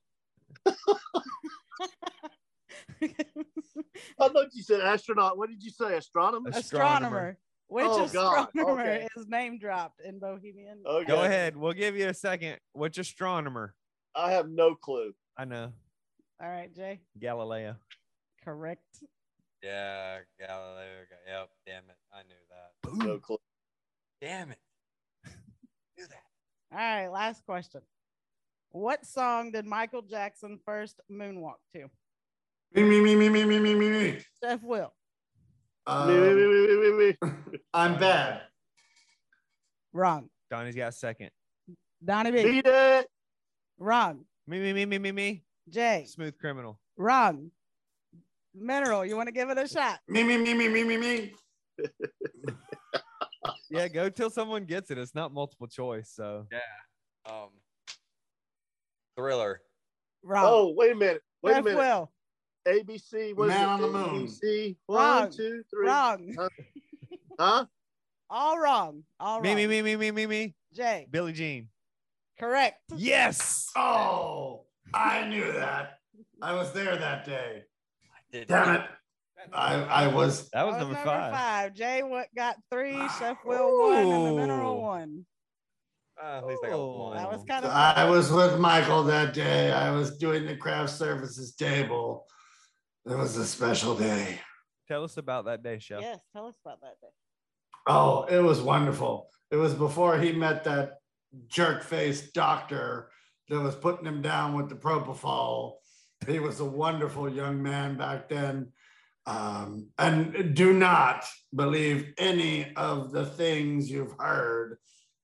[3.03, 5.39] I thought you said astronaut.
[5.39, 5.97] What did you say?
[5.97, 6.51] Astronomer?
[6.53, 7.39] astronomer.
[7.39, 7.43] Oh,
[7.75, 9.09] Which Oh, astronomer Okay.
[9.17, 10.83] is name dropped in Bohemian?
[10.87, 11.07] Okay.
[11.07, 11.57] Go ahead.
[11.57, 12.59] We'll give you a second.
[12.73, 13.75] Which astronomer?
[14.15, 15.13] I have no clue.
[15.37, 15.73] I know.
[16.41, 17.01] All right, Jay.
[17.19, 17.77] Galileo.
[18.45, 19.03] Correct.
[19.63, 21.05] Yeah, Galileo.
[21.09, 21.49] Ga- Yep.
[21.67, 21.97] Damn it.
[22.13, 23.05] I knew that.
[23.07, 23.39] No clue.
[24.21, 24.59] Damn it.
[25.99, 26.23] knew that.
[26.73, 27.81] All right, last question.
[28.71, 31.89] What song did Michael Jackson first moonwalk to?
[32.73, 34.19] Me, me, me, me, me, me, me, me, me.
[34.43, 34.93] Chef Will.
[35.87, 37.17] Uh, Me, me, me, me, me, me,
[37.53, 37.59] me.
[37.73, 38.43] I'm bad.
[39.93, 40.29] Wrong.
[40.51, 41.31] Donnie's got second.
[42.05, 42.43] Donnie B.
[42.43, 43.07] Beat it.
[43.79, 44.25] Wrong.
[44.47, 45.45] Me me me me me me.
[45.69, 46.05] Jay.
[46.07, 46.79] Smooth criminal.
[46.97, 47.51] Wrong.
[48.55, 49.05] Mineral.
[49.05, 50.01] You want to give it a shot?
[50.09, 51.35] Me, me, me, me, me, me, me.
[53.71, 54.99] Yeah, go till someone gets it.
[54.99, 56.11] It's not multiple choice.
[56.15, 56.59] So Yeah.
[57.33, 57.49] Um.
[59.17, 59.61] Thriller.
[60.23, 60.45] Wrong.
[60.47, 61.23] Oh, wait a minute.
[61.43, 61.79] Wait a Chef minute.
[61.79, 62.13] Will.
[62.67, 63.35] ABC.
[63.37, 63.67] What is Man it?
[63.73, 64.27] on the moon.
[64.27, 64.77] ABC.
[64.89, 65.21] Wrong.
[65.23, 65.87] One, two, three.
[65.87, 66.35] Wrong.
[66.39, 66.49] Huh?
[67.39, 67.65] Huh?
[68.29, 69.05] All wrong.
[69.21, 69.43] All wrong.
[69.43, 70.55] me me me me me me me.
[70.75, 71.07] Jay.
[71.11, 71.69] Billie Jean.
[72.39, 72.81] Correct.
[72.97, 73.69] Yes.
[73.77, 75.99] Oh, I knew that.
[76.43, 77.63] I was there that day.
[77.63, 78.49] I did.
[78.49, 78.83] Damn it.
[79.53, 80.49] I, I was.
[80.51, 81.33] That was That number five.
[81.33, 81.75] five.
[81.75, 82.97] Jay what got three.
[83.19, 84.81] Chef Will one and the mineral Ooh.
[84.81, 85.27] one.
[86.23, 86.99] Uh, at least I got Oh.
[87.11, 87.17] one.
[87.17, 89.71] That was kind of I was with Michael that day.
[89.73, 92.27] I was doing the craft services table.
[93.09, 94.41] It was a special day.
[94.89, 96.01] Tell us about that day, Chef.
[96.01, 96.19] yes.
[96.33, 97.09] Tell us about that day.
[97.87, 99.29] Oh, it was wonderful.
[99.53, 100.95] It was before he met that
[101.47, 103.11] jerk faced doctor
[103.49, 105.75] that was putting him down with the propofol.
[106.27, 108.73] He was a wonderful young man back then.
[109.25, 114.79] Um, and do not believe any of the things you've heard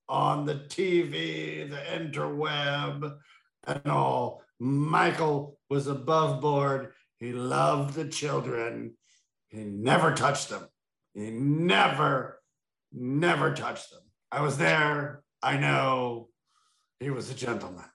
[0.07, 3.13] on the TV, the interweb,
[3.67, 4.41] and all.
[4.59, 6.93] Michael was above board.
[7.23, 8.95] He loved the children.
[9.47, 10.67] He never touched them.
[11.13, 12.41] He never,
[12.91, 14.01] never touched them.
[14.29, 15.23] I was there.
[15.41, 16.27] I know
[16.99, 17.85] he was a gentleman.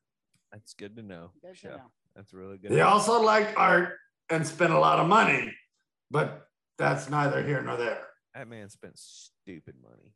[0.50, 1.32] That's good to know.
[1.42, 1.70] Good to Chef.
[1.72, 1.90] know.
[2.16, 2.70] That's really good.
[2.70, 3.96] He also liked art
[4.30, 5.52] and spent a lot of money,
[6.10, 6.46] but
[6.78, 8.06] that's neither here nor there.
[8.34, 10.14] That man spent stupid money.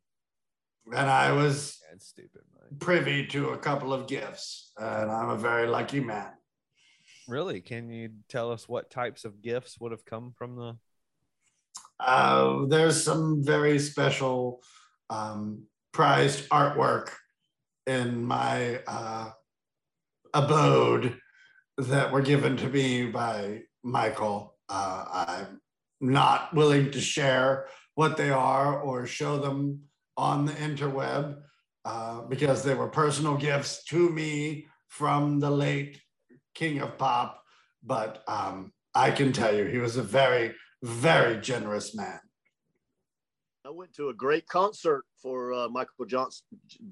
[0.87, 2.77] And I was That's stupid money.
[2.81, 6.33] privy to a couple of gifts, and I'm a very lucky man.
[7.29, 7.61] Really?
[7.61, 10.77] Can you tell us what types of gifts would have come from the?
[12.01, 14.63] Uh, there's some very special
[15.09, 17.11] um, prized artwork
[17.87, 19.31] in my uh,
[20.35, 21.17] abode
[21.79, 24.57] that were given to me by Michael.
[24.69, 25.61] Uh, I'm
[26.01, 29.83] not willing to share what they are or show them
[30.17, 31.37] on the interweb
[31.85, 36.02] uh, because they were personal gifts to me from the late
[36.55, 37.43] King of Pop.
[37.83, 42.21] But um, I can tell you, he was a very, very generous man.
[43.65, 46.45] I went to a great concert for uh, Michael Johnson,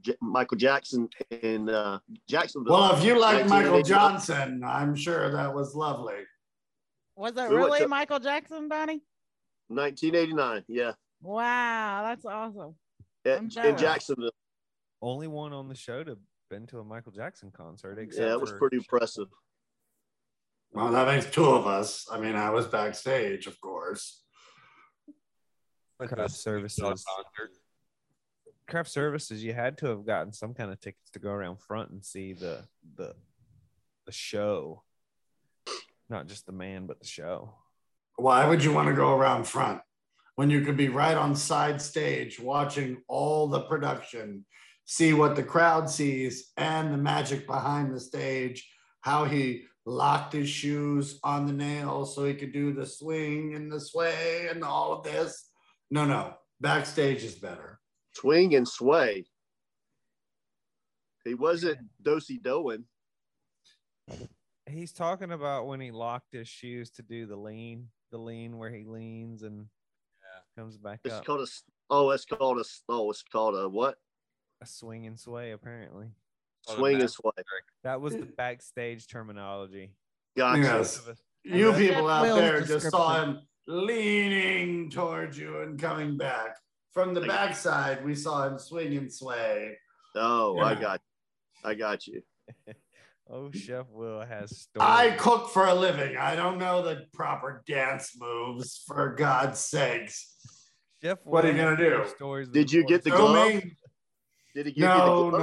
[0.03, 1.09] J- Michael Jackson
[1.43, 1.99] in uh,
[2.29, 2.73] Jacksonville.
[2.73, 3.85] Well, if you like Michael 1989.
[3.85, 6.15] Johnson, I'm sure that was lovely.
[7.17, 9.03] Was it We really to- Michael Jackson, Donnie?
[9.69, 10.65] 1989.
[10.69, 10.93] Yeah.
[11.23, 12.75] Wow, that's awesome.
[13.25, 13.77] at- I'm in.
[13.77, 14.31] Jacksonville.
[15.03, 16.17] Only one on the show to
[16.51, 17.99] been to a Michael Jackson concert.
[17.99, 19.27] Except Yeah, it was for- pretty impressive.
[20.73, 22.07] Well, that makes two of us.
[22.11, 24.23] I mean, I was backstage, of course.
[25.99, 27.05] Went to a Craft services.
[28.69, 29.43] craft services.
[29.43, 32.33] You had to have gotten some kind of tickets to go around front and see
[32.33, 32.65] the
[32.97, 33.15] the
[34.07, 34.85] the show,
[36.09, 37.55] not just the man, but the show.
[38.17, 39.81] Why would you want to go around front
[40.37, 44.45] when you could be right on side stage watching all the production,
[44.85, 50.49] see what the crowd sees and the magic behind the stage, how he locked his
[50.49, 54.93] shoes on the nails so he could do the swing and the sway and all
[54.93, 55.51] of this?
[55.91, 57.81] No, no, backstage is better.
[58.13, 59.25] Swing and sway.
[61.25, 62.85] He wasn't dosey doing.
[64.69, 68.71] He's talking about when he locked his shoes to do the lean, the lean where
[68.71, 69.67] he leans and
[70.57, 71.25] comes back It's up.
[71.25, 71.47] called a,
[71.91, 72.61] Oh, it's called a.
[72.61, 73.97] s- Oh, it's called a what?
[74.63, 76.07] a swing and sway, apparently.
[76.71, 77.33] The Swing and mask sway.
[77.85, 79.93] That was the backstage terminology.
[80.37, 80.61] Gotcha.
[80.63, 81.03] Yes.
[81.45, 86.57] You people out Will's there just saw him leaning towards you and coming back.
[86.93, 89.77] From the backside, we saw him swing and sway.
[90.17, 90.81] Oh, I Yeah.
[90.81, 91.01] got.
[91.65, 92.23] I got you.
[93.33, 94.89] Oh, Chef Will has stories.
[94.91, 96.17] I cook for a living.
[96.17, 100.35] I don't know the proper dance moves, for God's sakes.
[101.01, 102.05] Chef What are you gonna do?
[102.17, 103.63] Stories Did you get the Show glove?
[104.55, 104.63] Me.
[104.63, 104.97] Did he give No,
[105.27, 105.41] you the glove?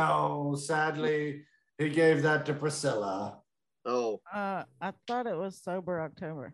[0.51, 0.55] no.
[0.55, 1.43] Sadly,
[1.77, 3.39] he gave that to Priscilla.
[3.85, 6.53] Oh, Uh, I thought it was sober October.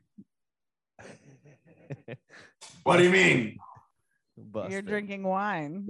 [2.84, 3.58] What do you mean?
[4.70, 5.88] You're drinking wine.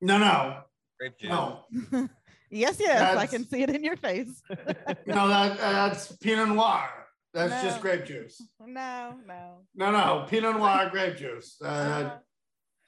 [0.00, 0.62] No, no,
[0.98, 1.30] Grape juice.
[1.30, 1.64] no.
[2.50, 4.42] yes, yes, I can see it in your face.
[5.06, 6.88] No, that, that's Pinot Noir.
[7.32, 8.40] That's just grape juice.
[8.60, 9.58] no, no.
[9.74, 10.26] No, no.
[10.28, 11.56] Pinot Noir grape juice.
[11.62, 12.16] Uh, Uh,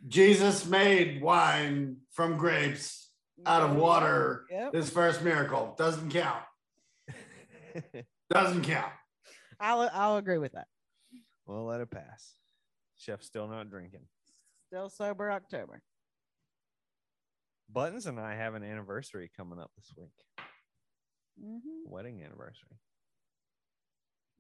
[0.07, 3.06] Jesus made wine from grapes
[3.45, 4.47] out of water.
[4.51, 4.75] Yep.
[4.75, 6.43] His first miracle doesn't count.
[8.31, 8.91] Doesn't count.
[9.61, 10.67] I'll I'll agree with that.
[11.47, 12.33] We'll let it pass.
[12.97, 14.01] Chef's still not drinking.
[14.67, 15.83] Still sober October.
[17.71, 20.47] Buttons and I have an anniversary coming up this week.
[21.41, 21.61] Mhm.
[21.89, 22.79] Wedding anniversary.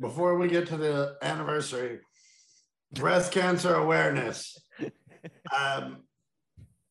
[0.01, 2.01] Before we get to the anniversary,
[2.93, 4.59] breast cancer awareness.
[5.53, 6.05] Um,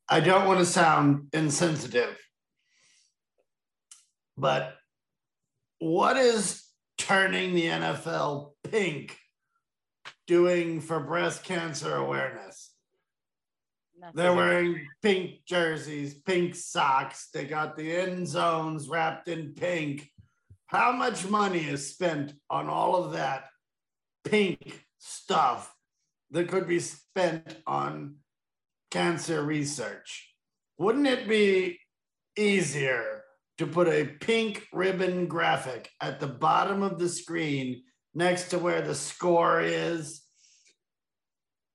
[0.07, 2.15] I don't want to sound insensitive,
[4.37, 4.75] but
[5.79, 6.63] what is
[6.97, 9.17] turning the NFL pink
[10.27, 12.71] doing for breast cancer awareness?
[13.99, 14.15] Nothing.
[14.15, 17.29] They're wearing pink jerseys, pink socks.
[17.33, 20.09] They got the end zones wrapped in pink.
[20.67, 23.45] How much money is spent on all of that
[24.23, 25.73] pink stuff
[26.31, 28.17] that could be spent on
[28.91, 30.33] cancer research?
[30.77, 31.79] Wouldn't it be
[32.37, 33.23] easier
[33.57, 37.83] to put a pink ribbon graphic at the bottom of the screen
[38.13, 40.21] next to where the score is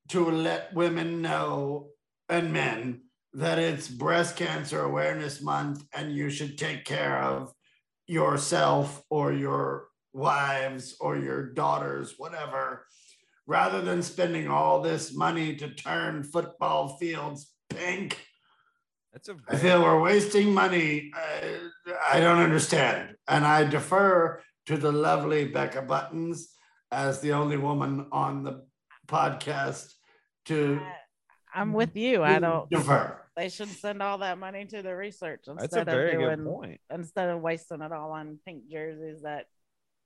[0.08, 1.88] to let women know
[2.28, 3.02] and men
[3.32, 7.52] that it's breast cancer awareness month and you should take care of
[8.06, 12.84] yourself or your wives or your daughters whatever
[13.47, 18.18] rather than spending all this money to turn football fields pink
[19.12, 21.11] That's a I feel we're wasting money.
[21.16, 23.16] Uh, I don't understand.
[23.28, 26.55] And I defer to the lovely Becca Buttons
[26.93, 28.64] as the only woman on the
[29.09, 29.93] podcast
[30.47, 30.80] to
[31.53, 32.22] I'm with you.
[32.22, 32.70] I don't.
[32.70, 33.16] defer.
[33.36, 36.36] They should send all that money to the research That's a instead very of good
[36.36, 36.80] doing point.
[36.93, 39.47] instead of wasting it all on pink jerseys that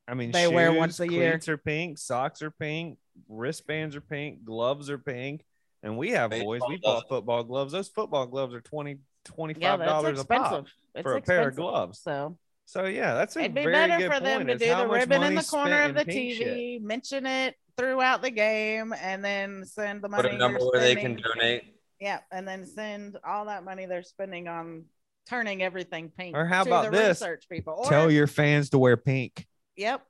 [0.09, 1.33] I mean, They wear once a year.
[1.33, 5.45] cleats are pink, socks are pink, wristbands are pink, gloves are pink,
[5.83, 6.61] and we have boys.
[6.61, 7.09] Baseball We bought doesn't.
[7.09, 7.73] football gloves.
[7.73, 10.67] Those football gloves are 20 yeah, 25 that's dollars a pop.
[10.95, 12.01] It's for a pair of gloves.
[12.01, 12.37] So
[12.67, 15.23] So yeah, that's a it'd be very better good for them to do the ribbon
[15.23, 16.57] in the corner of the in pink shit.
[16.57, 20.71] TV, mention it throughout the game, and then send the Put money a number you're
[20.71, 21.65] where they can donate.
[22.01, 24.85] Yeah, and then send all that money they're spending on
[25.29, 26.37] turning everything pink.
[26.37, 27.21] Or how to about the this?
[27.21, 27.75] Research people.
[27.79, 29.47] Or, Tell your fans to wear pink.
[29.77, 30.03] Yep.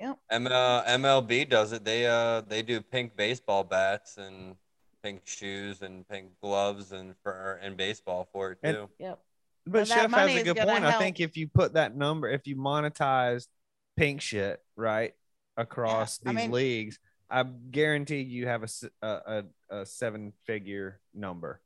[0.00, 1.84] ML, MLB does it.
[1.84, 4.56] They uh they do pink baseball bats and
[5.02, 8.88] pink shoes and pink gloves and for and baseball for it And- too.
[8.98, 9.18] Yep.
[9.66, 10.84] But But that Chef has a good gonna point.
[10.84, 13.46] I think if you put that number, if you monetize
[13.96, 15.14] pink shit right
[15.58, 16.98] across I these mean- leagues,
[17.30, 21.60] I guarantee you have a a, a seven figure number.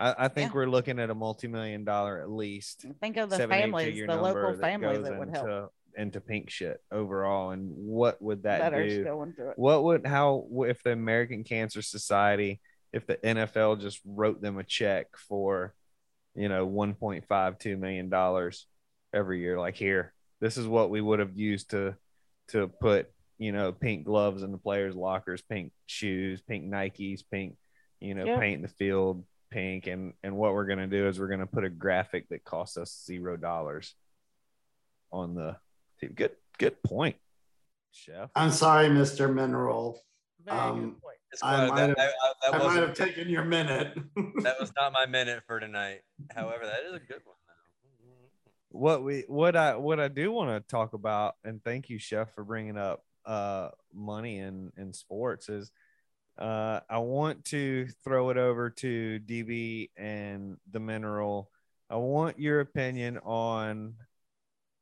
[0.00, 0.54] I, I think Yeah.
[0.56, 2.86] we're looking at a multi million dollar at least.
[3.00, 6.20] Think of the seven, families, the number local that families goes that would help into,
[6.20, 9.04] pink shit overall, and what would that that do?
[9.04, 9.58] going through it.
[9.58, 12.60] What would how if the American Cancer Society
[12.92, 15.74] if the NFL just wrote them a check for,
[16.36, 18.66] you know, 1.52 million dollars
[19.12, 19.58] every year.
[19.58, 21.96] Like here, this is what we would have used to
[22.48, 27.56] to put, you know, pink gloves in the players' lockers, pink shoes, pink Nikes, pink,
[28.00, 28.38] you know, Yeah.
[28.38, 29.88] paint the field pink.
[29.88, 33.02] And and what we're gonna do is we're gonna put a graphic that costs us
[33.04, 33.94] zero dollars
[35.10, 35.56] on the
[36.14, 37.16] good good point,
[37.92, 38.30] chef.
[38.34, 39.32] I'm sorry, Mr.
[39.32, 40.00] Mineral.
[40.48, 41.16] Um, good point.
[41.42, 43.94] I might that, have- that- that I might wasn't- have taken your minute.
[44.42, 46.00] that was not my minute for tonight.
[46.34, 47.34] However, that is a good one.
[48.70, 52.32] what we what I what I do want to talk about, and thank you, Chef,
[52.34, 55.70] for bringing up uh money in in sports is
[56.38, 61.50] uh I want to throw it over to DB and the mineral.
[61.88, 63.94] I want your opinion on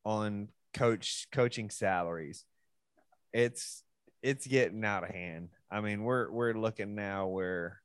[0.05, 2.45] on coach coaching salaries.
[3.31, 3.83] It's
[4.21, 5.49] it's getting out of hand.
[5.71, 7.81] I mean, we're we're looking now where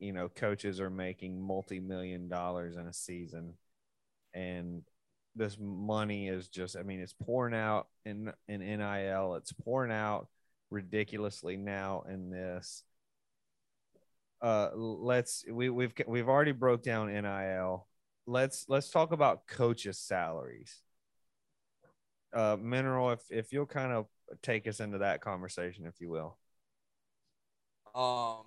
[0.00, 3.54] you know coaches are making multi-million dollars in a season
[4.34, 4.82] and
[5.36, 10.26] this money is just i mean it's pouring out in in nil it's pouring out
[10.70, 12.82] ridiculously now in this
[14.42, 17.86] uh let's we we've we've already broke down nil
[18.26, 20.80] let's let's talk about coaches salaries
[22.34, 24.06] uh mineral if if you'll kind of
[24.42, 26.38] take us into that conversation if you will
[27.94, 28.44] Um,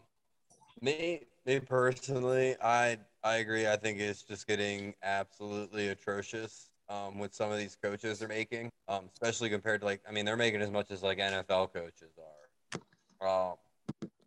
[0.82, 3.68] me, me personally, I I agree.
[3.68, 6.70] I think it's just getting absolutely atrocious.
[6.90, 10.26] Um, with some of these coaches they're making, um, especially compared to like, I mean,
[10.26, 12.12] they're making as much as like NFL coaches
[13.22, 13.56] are, um,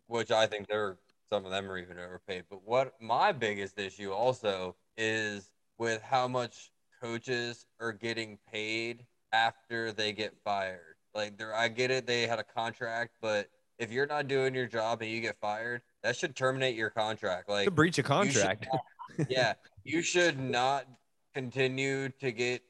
[0.07, 0.97] which I think they're
[1.31, 2.45] some of them are even overpaid.
[2.49, 9.05] But what my biggest issue also is with how much coaches are getting paid
[9.37, 10.95] after they get fired.
[11.13, 14.67] Like, they're, I get it, they had a contract, but if you're not doing your
[14.67, 17.49] job and you get fired, that should terminate your contract.
[17.49, 18.81] Like a breach of you contract not-
[19.29, 20.85] yeah, you should not
[21.33, 22.61] continue to get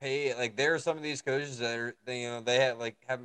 [0.00, 0.36] paid.
[0.36, 2.96] Like there are some of these coaches that are, they, you know, they have like
[3.08, 3.20] have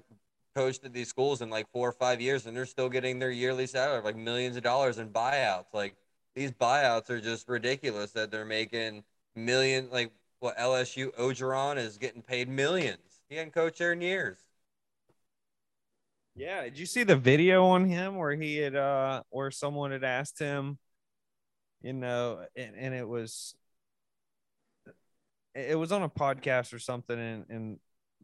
[0.55, 3.31] coached at these schools in like four or five years, and they're still getting their
[3.31, 5.73] yearly salary like millions of dollars in buyouts.
[5.73, 5.95] Like
[6.35, 9.03] these buyouts are just ridiculous that they're making
[9.35, 9.89] million.
[9.91, 13.21] Like what LSU Orgeron is getting paid millions.
[13.27, 14.39] He hadn't coached there in years.
[16.35, 20.03] Yeah, did you see the video on him where he had uh where someone had
[20.03, 20.77] asked him,
[21.81, 23.55] you know, and, and it was
[25.55, 27.79] it was on a podcast or something and and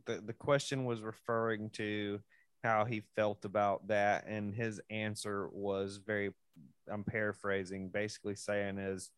[0.05, 2.19] the, the question was referring to
[2.63, 6.31] how he felt about that and his answer was very
[6.87, 9.11] I'm paraphrasing basically saying is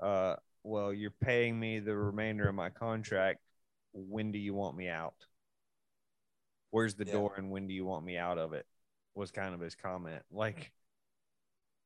[0.00, 3.40] uh well you're paying me the remainder of my contract.
[3.92, 5.14] When do you want me out?
[6.70, 7.12] Where's the Yeah.
[7.12, 8.66] door and when do you want me out of it?
[9.14, 10.24] Was kind of his comment.
[10.30, 10.72] Like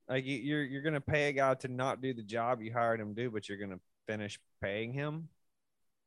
[0.09, 3.01] like you- you're you're gonna pay a guy to not do the job you hired
[3.01, 5.29] him to do but you're gonna finish paying him?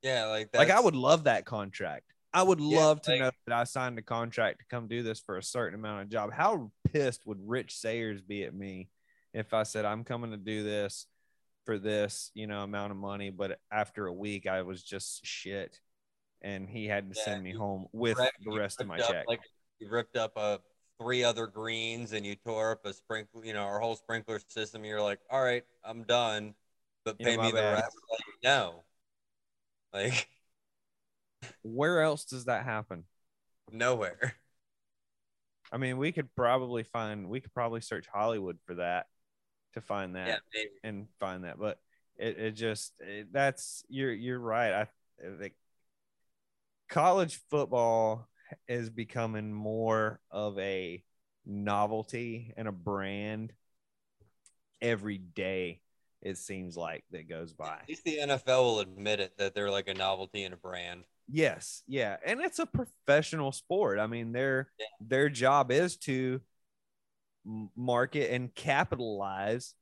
[0.01, 2.13] Yeah, like like i would love that contract.
[2.31, 5.03] I would Yeah, love to like- know that i signed a contract to come do
[5.03, 6.31] this for a certain amount of job.
[6.31, 8.89] How pissed would rich sayers be at me
[9.33, 11.05] if i said i'm coming to do this
[11.69, 15.79] for this you know amount of money but after a week i was just shit
[16.41, 19.27] and he had to Yeah, send me home with Right, the rest of my check
[19.27, 19.41] Like
[19.77, 20.61] you ripped up a
[20.99, 24.83] three other greens and you tore up a sprinkler, you know, our whole sprinkler system.
[24.83, 26.55] You're like, all right, I'm done,
[27.05, 27.95] but pay my me the rest.
[28.09, 28.83] Like, no,
[29.93, 30.27] like
[31.61, 33.03] where else does that happen
[33.71, 34.33] nowhere.
[35.71, 39.05] I mean, we could probably find we could probably search Hollywood for that
[39.73, 40.69] to find that Yeah, maybe.
[40.83, 41.79] and find that, but
[42.17, 44.73] it, it just it, that's you're you're right.
[44.73, 44.87] I
[45.39, 45.53] think
[46.89, 48.27] college football
[48.67, 51.03] is becoming more of a
[51.45, 53.53] novelty and a brand
[54.81, 55.81] every day.
[56.21, 57.77] It seems like that goes by.
[57.81, 61.03] At least the NFL will admit it that they're like a novelty and a brand.
[61.31, 63.99] Yes, yeah, and it's a professional sport.
[63.99, 66.41] I mean, their their job is to
[67.75, 69.73] market and capitalize,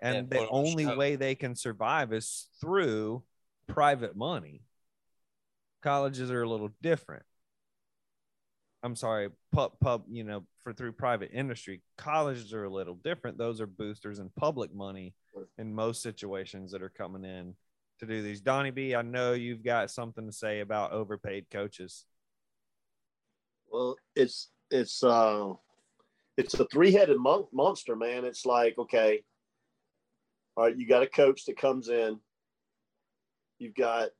[0.00, 0.96] and Yeah, the put only show.
[0.96, 3.22] way they can survive is through
[3.66, 4.62] private money.
[5.82, 7.24] Colleges are a little different.
[8.82, 13.38] I'm sorry, pub pub, you know, for through private industry, colleges are a little different.
[13.38, 15.14] Those are boosters and public money
[15.56, 17.54] in most situations that are coming in
[18.00, 18.42] to do these.
[18.42, 22.04] Donnie B, I know you've got something to say about overpaid coaches.
[23.70, 25.54] Well, it's it's uh
[26.36, 28.24] it's a three-headed mon- monster, man.
[28.24, 29.22] It's like okay,
[30.56, 32.18] all right, you got a coach that comes in.
[33.58, 34.10] You've got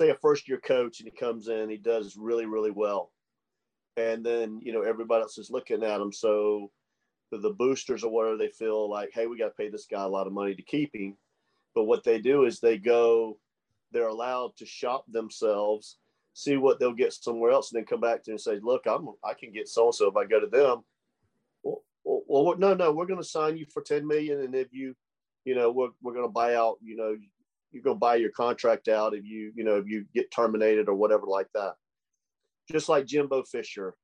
[0.00, 3.12] say a first-year coach, and he comes in, he does really really well,
[3.96, 6.12] and then you know everybody else is looking at him.
[6.12, 6.70] So
[7.30, 10.08] the boosters or whatever they feel like, hey, we got to pay this guy a
[10.08, 11.16] lot of money to keep him.
[11.74, 13.38] But what they do is they go,
[13.92, 15.98] they're allowed to shop themselves,
[16.34, 19.08] see what they'll get somewhere else, and then come back to and say, look, I'm
[19.24, 20.82] I can get so and so if I go to them.
[21.62, 24.94] Well, well, no, no, we're going to sign you for 10 million, and if you,
[25.46, 27.16] you know, we're we're going to buy out, you know,
[27.72, 30.88] you're going to buy your contract out if you, you know, if you get terminated
[30.88, 31.74] or whatever like that.
[32.70, 33.94] Just like Jimbo Fisher,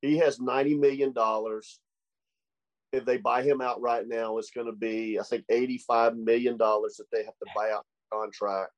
[0.00, 1.80] he has 90 million dollars
[2.94, 6.56] if they buy him out right now, it's going to be, I think, $85 million
[6.56, 8.72] that they have to buy out contract.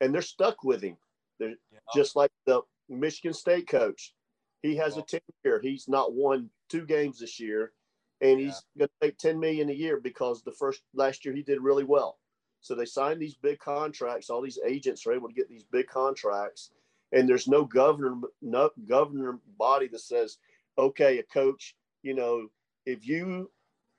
[0.00, 0.96] And they're stuck with him.
[1.38, 1.78] They're Yeah.
[1.94, 4.14] just like the Michigan State coach.
[4.62, 5.60] He has a 10 year.
[5.60, 7.72] He's not won two games this year.
[8.20, 11.42] And he's going to make 10 million a year because the first last year he
[11.42, 12.18] did really well.
[12.62, 14.30] So they signed these big contracts.
[14.30, 16.70] All these agents are able to get these big contracts.
[17.12, 20.38] And there's no governor, no governor body that says,
[20.78, 22.48] okay, a coach, you know,
[22.86, 23.50] if you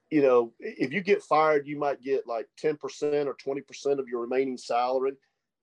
[0.09, 2.77] you know if you get fired you might get like 10%
[3.25, 5.11] or 20% of your remaining salary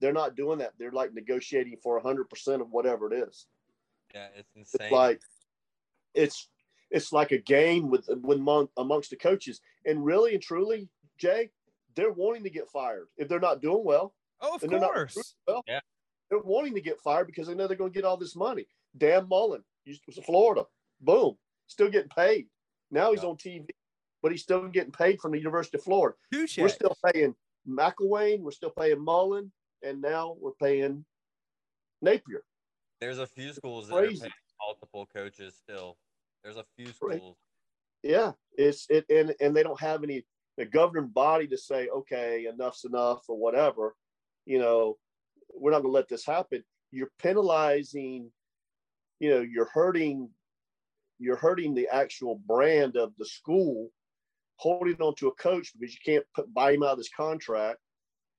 [0.01, 0.73] they're not doing that.
[0.77, 3.47] They're like negotiating for 100% of whatever it is.
[4.13, 4.91] Yeah, it's it's insane.
[4.91, 5.21] like
[6.13, 6.49] it's
[6.91, 9.59] it's like a game with with among, amongst the coaches.
[9.85, 11.49] And really and truly jay
[11.95, 14.13] they're wanting to get fired if they're not doing well.
[14.41, 15.35] Oh, of and they're course.
[15.47, 15.79] well Yeah.
[16.29, 18.67] they're wanting to get fired because they know they're going to get all this money.
[18.97, 20.65] Dan mullen used to florida.
[21.01, 21.37] Boom.
[21.67, 22.47] Still getting paid.
[22.91, 23.29] Now he's Yeah.
[23.29, 23.67] on tv
[24.21, 26.17] but he's still getting paid from the university of florida.
[26.31, 27.35] Two we're still paying
[27.67, 29.51] McElwain we're still paying mullen
[29.85, 31.05] and now we're paying
[32.01, 32.43] napier
[32.99, 34.17] There's a few schools that Crazy.
[34.17, 35.97] are paying multiple coaches still.
[36.43, 37.37] There's a few schools.
[38.03, 40.25] Yeah, it's it, and and they don't have any
[40.57, 43.95] the governing body to say, okay, enough's enough or whatever.
[44.45, 44.97] You know,
[45.53, 46.63] we're not going to let this happen.
[46.91, 48.31] You're penalizing.
[49.19, 50.29] You know, you're hurting.
[51.17, 53.89] You're hurting the actual brand of the school,
[54.57, 57.79] holding on to a coach because you can't put, buy him out of this contract.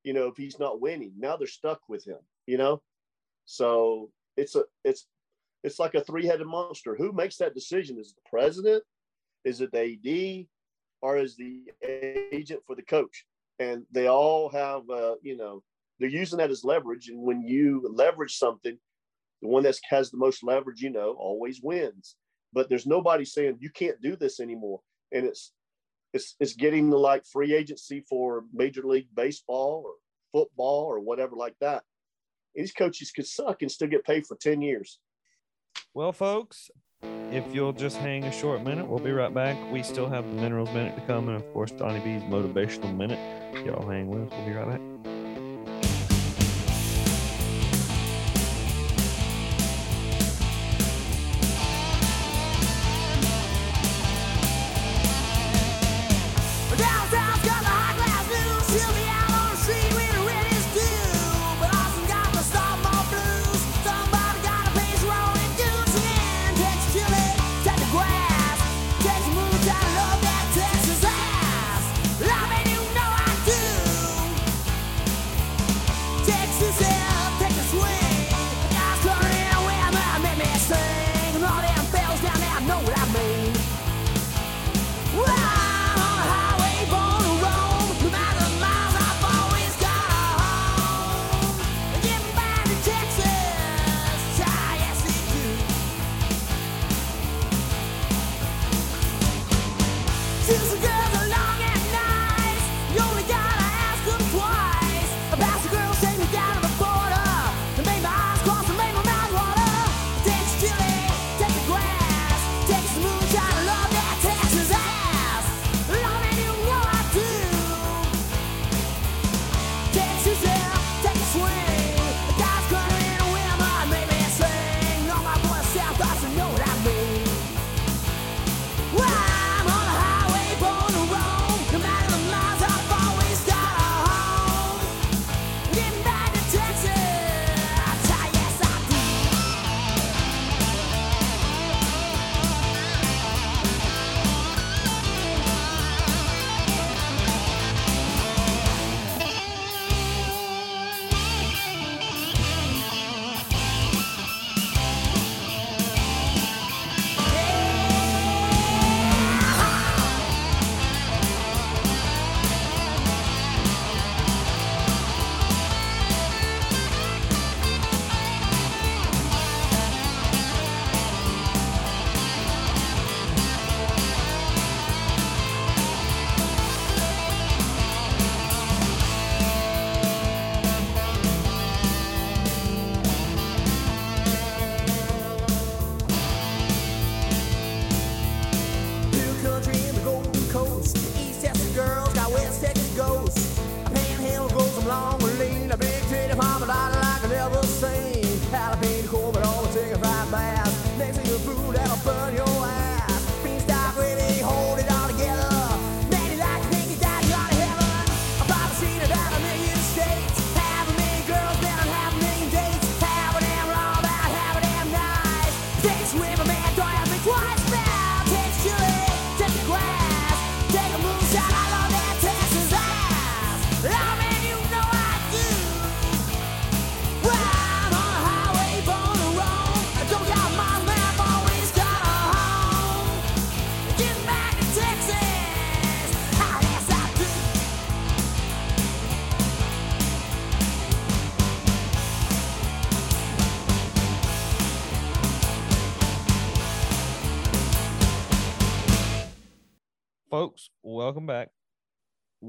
[0.06, 2.20] You know, if he's not winning, now they're stuck with him.
[2.46, 2.80] You know,
[3.44, 5.08] so it's a it's
[5.64, 6.94] it's like a three-headed monster.
[6.94, 7.98] Who makes that decision?
[7.98, 8.84] Is the president?
[9.44, 10.46] Is it the AD?
[11.02, 11.64] Or is the
[12.32, 13.26] agent for the coach?
[13.58, 15.64] And they all have, uh, you know,
[15.98, 17.08] they're using that as leverage.
[17.08, 18.78] And when you leverage something,
[19.42, 22.14] the one that has the most leverage, you know, always wins.
[22.52, 24.80] But there's nobody saying you can't do this anymore.
[25.12, 25.52] And it's
[26.16, 29.92] it's it's getting the like free agency for Major League Baseball or
[30.32, 31.84] football or whatever like that.
[32.54, 34.98] These coaches could suck and still get paid for 10 years.
[35.94, 36.70] Well, folks,
[37.30, 39.56] if you'll just hang a short minute, we'll be right back.
[39.70, 43.18] We still have the Minerals Minute to come, and of course, Donnie B's Motivational Minute.
[43.66, 44.38] Y'all hang with us.
[44.38, 44.95] We'll be right back.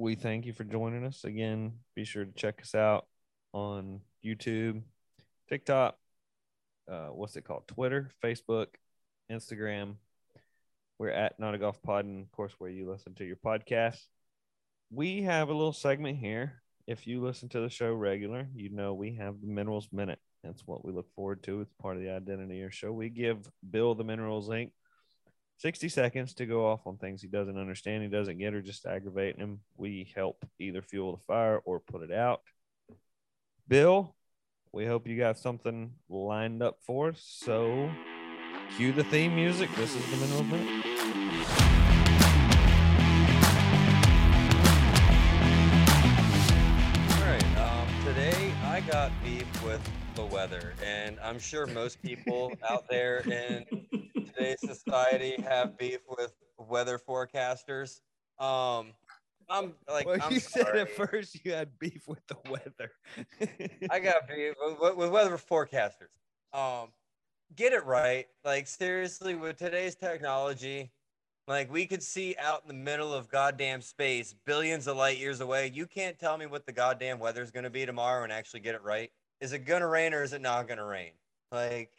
[0.07, 1.73] We thank you for joining us again.
[1.93, 3.07] Be sure to check us out
[3.51, 4.81] on YouTube,
[5.49, 5.97] TikTok,
[6.89, 7.67] uh, what's it called?
[7.67, 8.67] Twitter, Facebook,
[9.29, 9.95] Instagram.
[10.97, 13.99] We're at Not a Golf Pod, and of course, where you listen to your podcast.
[14.89, 16.63] We have a little segment here.
[16.87, 20.19] If you listen to the show regular, you know we have the Minerals Minute.
[20.41, 21.59] That's what we look forward to.
[21.59, 22.93] It's part of the identity of your show.
[22.93, 24.71] We give Bill the Minerals Inc.
[25.57, 28.85] 60 seconds to go off on things he doesn't understand, he doesn't get, or just
[28.85, 29.59] aggravating him.
[29.75, 32.41] We help either fuel the fire or put it out.
[33.67, 34.15] Bill,
[34.71, 37.21] we hope you got something lined up for us.
[37.25, 37.89] So,
[38.77, 39.69] cue the theme music.
[39.75, 40.85] This is the Mineral Minute.
[47.11, 47.57] All right.
[47.57, 49.81] Um, today I got beef with
[50.17, 53.63] the weather, and I'm sure most people out there in
[54.25, 58.01] today's society have beef with weather forecasters.
[58.39, 58.93] Um,
[59.47, 62.91] I'm like, well, I'm you said at first you had beef with the weather.
[63.91, 66.17] I got beef with, with weather forecasters.
[66.51, 66.87] Um,
[67.55, 68.25] get it right.
[68.43, 70.89] Like seriously, with today's technology,
[71.47, 75.41] like we could see out in the middle of goddamn space, billions of light years
[75.41, 75.71] away.
[75.71, 78.81] You can't tell me what the goddamn weather's gonna be tomorrow and actually get it
[78.81, 79.11] right.
[79.39, 81.11] Is it gonna rain or is it not gonna rain?
[81.51, 81.91] Like,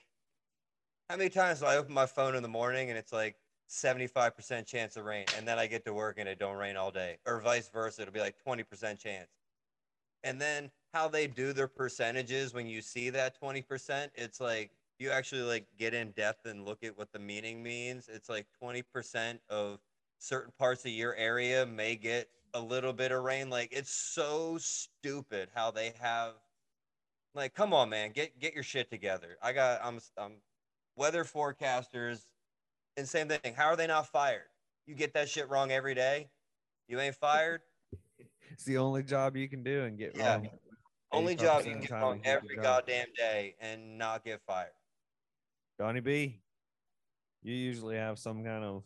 [1.08, 3.36] how many times do I open my phone in the morning and it's like
[3.68, 6.90] 75% chance of rain, and then I get to work and it don't rain all
[6.90, 8.02] day, or vice versa?
[8.02, 9.28] It'll be like 20% chance
[10.24, 15.10] and then how they do their percentages when you see that 20% it's like you
[15.10, 19.38] actually like get in depth and look at what the meaning means it's like 20%
[19.48, 19.78] of
[20.18, 24.56] certain parts of your area may get a little bit of rain like it's so
[24.58, 26.32] stupid how they have
[27.34, 30.40] like come on man get get your shit together i got i'm i'm
[30.96, 32.26] weather forecasters
[32.96, 34.48] and same thing how are they not fired
[34.86, 36.30] you get that shit wrong every day
[36.88, 37.62] you ain't fired
[38.50, 40.36] it's the only job you can do and get Yeah.
[40.36, 40.48] wrong.
[41.10, 44.72] Only job you can get wrong every goddamn day and not get fired.
[45.80, 46.42] Johnny B,
[47.42, 48.84] you usually have some kind of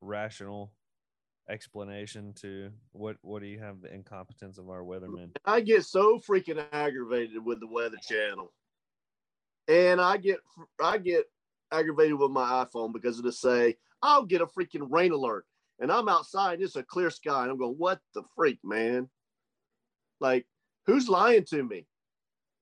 [0.00, 0.72] rational
[1.48, 5.30] explanation to what what do you have the incompetence of our weathermen?
[5.44, 8.52] I get so freaking aggravated with the Weather Channel,
[9.66, 10.40] and I get
[10.82, 11.24] I get
[11.72, 15.44] aggravated with my iPhone because it'll say I'll get a freaking rain alert,
[15.80, 19.08] and I'm outside and it's a clear sky, and I'm going, what the freak, man?
[20.20, 20.46] Like,
[20.86, 21.86] who's lying to me?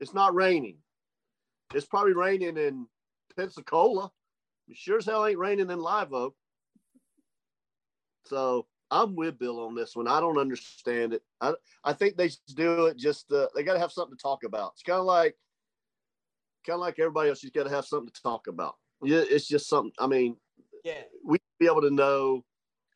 [0.00, 0.76] It's not raining.
[1.74, 2.86] It's probably raining in
[3.36, 4.10] Pensacola.
[4.68, 6.34] It sure as hell ain't raining in Live Oak.
[8.26, 10.06] So I'm with Bill on this one.
[10.08, 11.22] I don't understand it.
[11.40, 11.54] I
[11.84, 14.44] I think they should do it just uh, they got to have something to talk
[14.44, 14.72] about.
[14.74, 15.36] It's kind of like
[16.66, 17.42] kind of like everybody else.
[17.42, 18.76] You got to have something to talk about.
[19.02, 19.92] Yeah, it's just something.
[19.98, 20.36] I mean,
[20.84, 21.02] Yeah.
[21.24, 22.44] we be able to know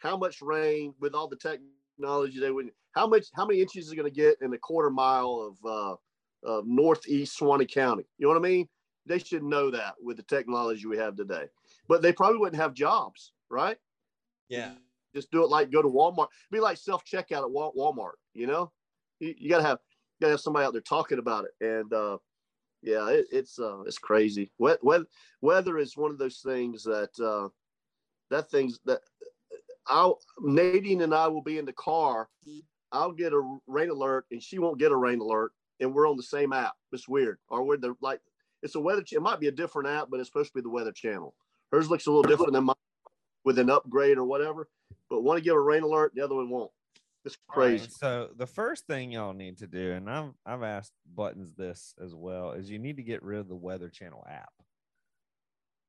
[0.00, 2.70] how much rain with all the technology they would.
[2.92, 3.26] How much?
[3.34, 5.96] How many inches is going to get in a quarter mile of uh,
[6.48, 8.04] of northeast Suwannee County?
[8.18, 8.68] You know what I mean?
[9.06, 11.46] They should know that with the technology we have today.
[11.88, 13.76] But they probably wouldn't have jobs, right?
[14.48, 14.74] Yeah.
[15.14, 16.28] Just do it like go to Walmart.
[16.50, 18.12] Be like self checkout at Walmart.
[18.34, 18.72] You know,
[19.18, 19.78] you, you gotta have
[20.18, 21.66] you gotta have somebody out there talking about it.
[21.66, 22.18] And uh,
[22.82, 24.50] yeah, it, it's uh, it's crazy.
[24.58, 25.06] Weather,
[25.40, 27.48] weather is one of those things that uh,
[28.30, 29.00] that things that
[29.86, 32.28] I'll Nadine and I will be in the car.
[32.92, 36.16] I'll get a rain alert and she won't get a rain alert, and we're on
[36.16, 36.72] the same app.
[36.92, 37.38] It's weird.
[37.48, 38.20] Or we're the like
[38.62, 39.02] it's a weather.
[39.10, 41.34] It might be a different app, but it's supposed to be the Weather Channel.
[41.72, 42.76] Hers looks a little different than mine
[43.44, 44.68] with an upgrade or whatever.
[45.10, 46.70] But one to give a rain alert, the other one won't.
[47.24, 47.82] It's crazy.
[47.82, 51.94] Right, So the first thing y'all need to do, and I've I've asked Buttons this
[52.02, 54.52] as well, is you need to get rid of the Weather Channel app.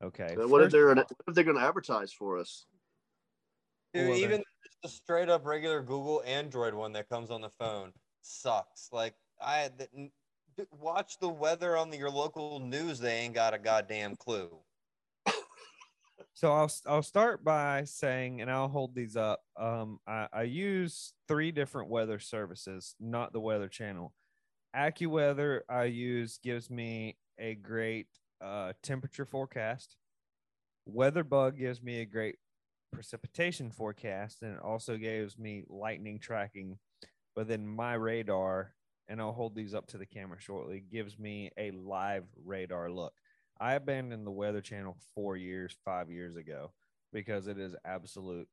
[0.03, 0.33] Okay.
[0.35, 2.65] But what if they're what if they're going to advertise for us?
[3.93, 7.51] Dude, Well, even just a straight up regular Google Android one that comes on the
[7.59, 7.91] phone
[8.21, 8.89] sucks.
[8.91, 10.09] Like I had the,
[10.71, 12.99] watch the weather on the, your local news.
[12.99, 14.49] They ain't got a goddamn clue.
[16.33, 19.41] So I'll I'll start by saying, and I'll hold these up.
[19.59, 24.13] Um, I, I use three different weather services, not the Weather Channel.
[24.75, 28.07] AccuWeather I use gives me a great
[28.41, 29.95] uh, temperature forecast.
[30.89, 32.37] WeatherBug gives me a great
[32.91, 36.77] precipitation forecast, and it also gives me lightning tracking.
[37.35, 38.73] But then my radar,
[39.07, 43.13] and I'll hold these up to the camera shortly, gives me a live radar look.
[43.61, 46.71] I abandoned the Weather Channel four years, five years ago
[47.13, 48.47] because it is absolute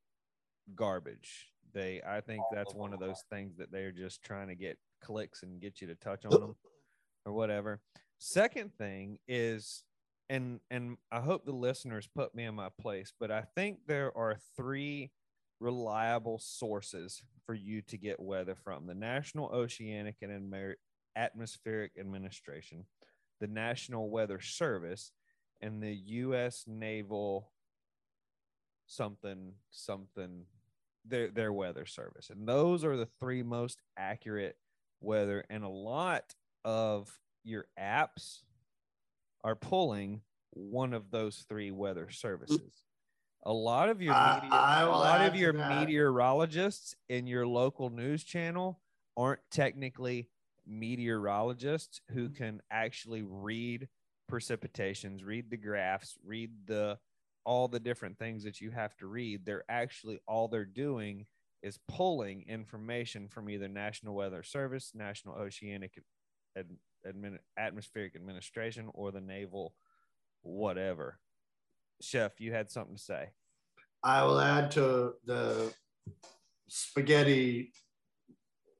[0.75, 1.47] garbage.
[1.73, 5.41] They, I think that's one of those things that they're just trying to get clicks
[5.41, 6.55] and get you to touch on them
[7.25, 7.81] or whatever.
[8.19, 9.83] Second thing is,
[10.29, 14.15] and and I hope the listeners put me in my place, but I think there
[14.15, 15.11] are three
[15.59, 20.75] reliable sources for you to get weather from the National Oceanic and
[21.15, 22.85] Atmospheric Administration,
[23.39, 25.11] the National Weather Service,
[25.61, 26.63] and the U.S.
[26.67, 27.51] Naval
[28.85, 30.45] something something
[31.05, 34.57] their their weather service and those are the three most accurate
[34.99, 36.33] weather and a lot
[36.65, 37.07] of
[37.43, 38.39] your apps
[39.43, 40.21] are pulling
[40.51, 42.83] one of those three weather services
[43.43, 45.85] a lot of your meteor- I a lot of your that.
[45.85, 48.81] meteorologists in your local news channel
[49.15, 50.29] aren't technically
[50.69, 52.43] meteorologists who mm-hmm.
[52.43, 53.87] can actually read
[54.31, 56.97] precipitations read the graphs read the
[57.45, 61.25] all the different things that you have to read they're actually all they're doing
[61.63, 65.93] is pulling information from either national weather service national oceanic
[66.55, 66.67] Ad-
[67.07, 69.73] Admin- atmospheric administration or the naval
[70.41, 71.19] whatever.
[72.01, 73.29] Chef you had something to say.
[74.03, 75.73] I will add to the
[76.67, 77.73] spaghetti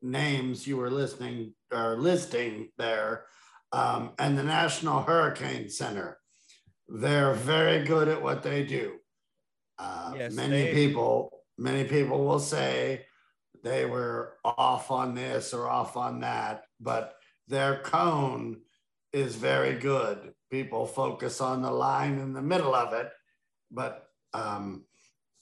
[0.02, 3.26] names you were listening or listing there,
[3.72, 6.18] um, and the National Hurricane Center.
[6.88, 8.96] They're very good at what they do.
[9.78, 13.06] Uh, Yes, many they- people, many people will say
[13.64, 17.16] they were off on this or off on that, but
[17.48, 18.62] their cone
[19.14, 20.34] is very good.
[20.50, 23.12] People focus on the line in the middle of it,
[23.72, 24.86] but um,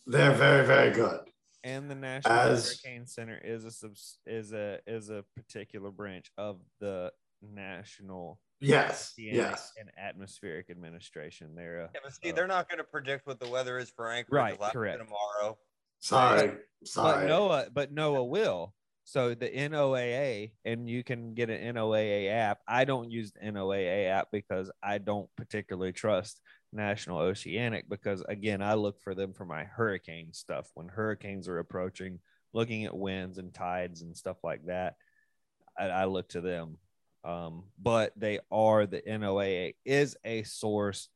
[0.06, 1.20] they're very, very good.
[1.68, 6.32] And the national As- hurricane center is a subs- is a is a particular branch
[6.38, 7.12] of the
[7.42, 9.74] national Yes, Oceanic yes.
[9.80, 13.48] and atmospheric administration they're a, Yeah, but see, they're not going to predict what the
[13.50, 14.98] weather is for Anchorage Right, last correct.
[15.00, 15.58] tomorrow.
[16.00, 17.28] Sorry, But sorry.
[17.30, 18.74] NOAA, but NOAA will.
[19.04, 22.60] So the NOAA, and you can get an NOAA app.
[22.68, 26.40] I don't use the NOAA app because I don't particularly trust
[26.74, 30.70] National Oceanic because again, I look for them for my hurricane stuff.
[30.74, 32.20] When hurricanes are approaching,
[32.54, 34.96] looking at winds and tides and stuff like that,
[35.78, 36.78] I, I look to them.
[37.24, 41.10] Um, but they are the NOAA is a source,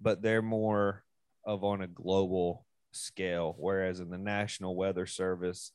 [0.00, 1.04] but they're more
[1.44, 5.72] of on a global scale, whereas in the National Weather Service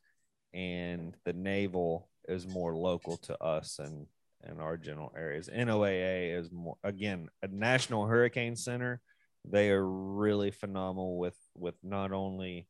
[0.54, 4.06] and the Naval is more local to us and
[4.46, 5.50] and our general areas.
[5.50, 9.02] NOAA is more again a National Hurricane Center.
[9.46, 12.68] They are really phenomenal with with not only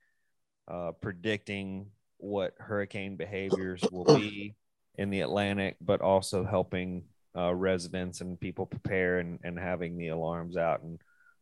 [0.67, 1.87] uh, predicting
[2.17, 4.55] what hurricane behaviors will be
[4.97, 7.03] in the Atlantic, but also helping
[7.35, 10.83] uh, residents and people prepare and, and having the alarms out.
[10.83, 11.01] And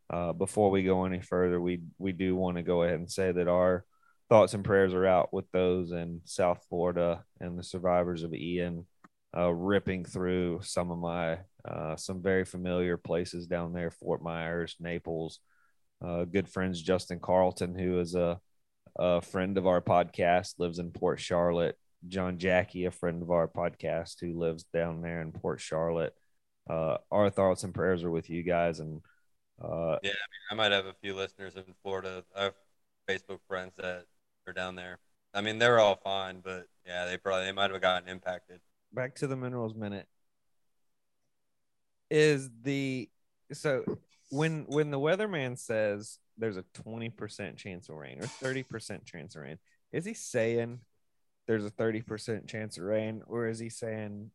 [0.09, 3.31] uh, before we go any further, we we do want to go ahead and say
[3.31, 3.85] that our
[4.29, 8.85] thoughts and prayers are out with those in South Florida and the survivors of Ian,
[9.35, 14.75] uh, ripping through some of my uh, some very familiar places down there, Fort Myers,
[14.79, 15.39] Naples.
[16.03, 18.39] Uh, good friends Justin Carlton, who is a,
[18.97, 21.77] a friend of our podcast, lives in Port Charlotte.
[22.07, 26.15] John Jackie, a friend of our podcast, who lives down there in Port Charlotte.
[26.67, 29.01] Uh, our thoughts and prayers are with you guys, and
[29.63, 32.23] uh, Yeah, I, mean, I might have a few listeners in Florida.
[32.35, 32.53] I have
[33.07, 34.05] Facebook friends that
[34.47, 34.97] are down there.
[35.33, 38.59] I mean, they're all fine, but yeah, they probably they might have gotten impacted.
[38.93, 40.07] Back to the minerals minute
[42.09, 43.09] is the
[43.53, 43.83] so
[44.29, 49.41] when when the weatherman says there's a 20% chance of rain or 30% chance of
[49.41, 49.57] rain
[49.91, 50.79] is he saying
[51.47, 54.31] there's a 30% chance of rain or is he saying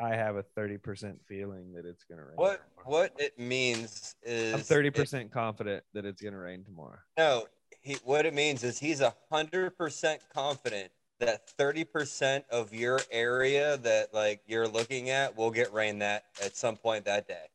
[0.00, 4.52] i have a 30% feeling that it's going to rain What what it means is
[4.54, 6.98] i'm 30% confident that it's going to rain tomorrow.
[7.16, 7.46] No,
[7.82, 10.90] he, what it means is he's a hundred percent confident
[11.22, 16.24] that thirty percent of your area that like you're looking at will get rain that
[16.42, 17.46] at some point that day.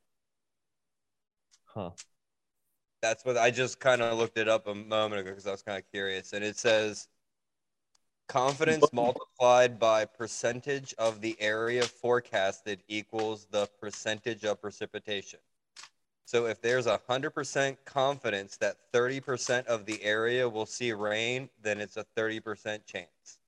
[1.65, 1.91] huh
[3.01, 5.61] That's what I just kind of looked it up a moment ago because I was
[5.63, 7.07] kind of curious, and it says
[8.27, 15.39] confidence multiplied by percentage of the area forecasted equals the percentage of precipitation.
[16.25, 20.93] So if there's a hundred percent confidence that thirty percent of the area will see
[20.93, 23.39] rain, then it's a thirty percent chance.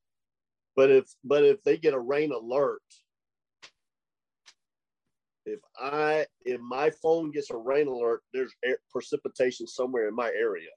[0.80, 2.80] But if but if they get a rain alert,
[5.46, 10.28] if I if my phone gets a rain alert, there's air, precipitation somewhere in my
[10.30, 10.70] area.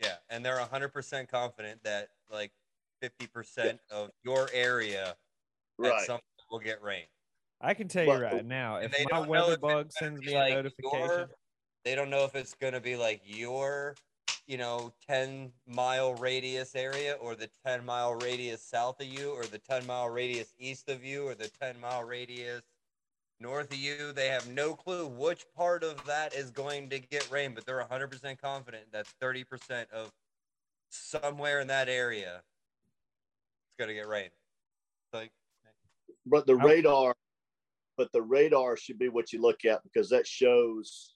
[0.00, 2.52] Yeah, and they're hundred percent confident that like
[3.02, 5.16] fifty percent of your area at
[5.76, 6.06] Right.
[6.06, 7.06] some point will get rain.
[7.60, 10.34] i can tell you But- right now if they my weather bug sends be me
[10.34, 11.30] a notification your-
[11.84, 13.96] they don't know if it's going to be like your,
[14.46, 19.44] you know, 10 mile radius area or the 10 mile radius south of you or
[19.44, 22.62] the 10 mile radius east of you or the 10 mile radius
[23.40, 24.12] north of you.
[24.12, 27.84] They have no clue which part of that is going to get rain, but they're
[27.84, 30.12] 100% confident that 30% of
[30.90, 32.42] somewhere in that area,
[33.66, 34.30] it's gonna get rain.
[35.12, 35.32] Like
[36.24, 37.14] But the radar,
[37.96, 41.15] but the radar should be what you look at because that shows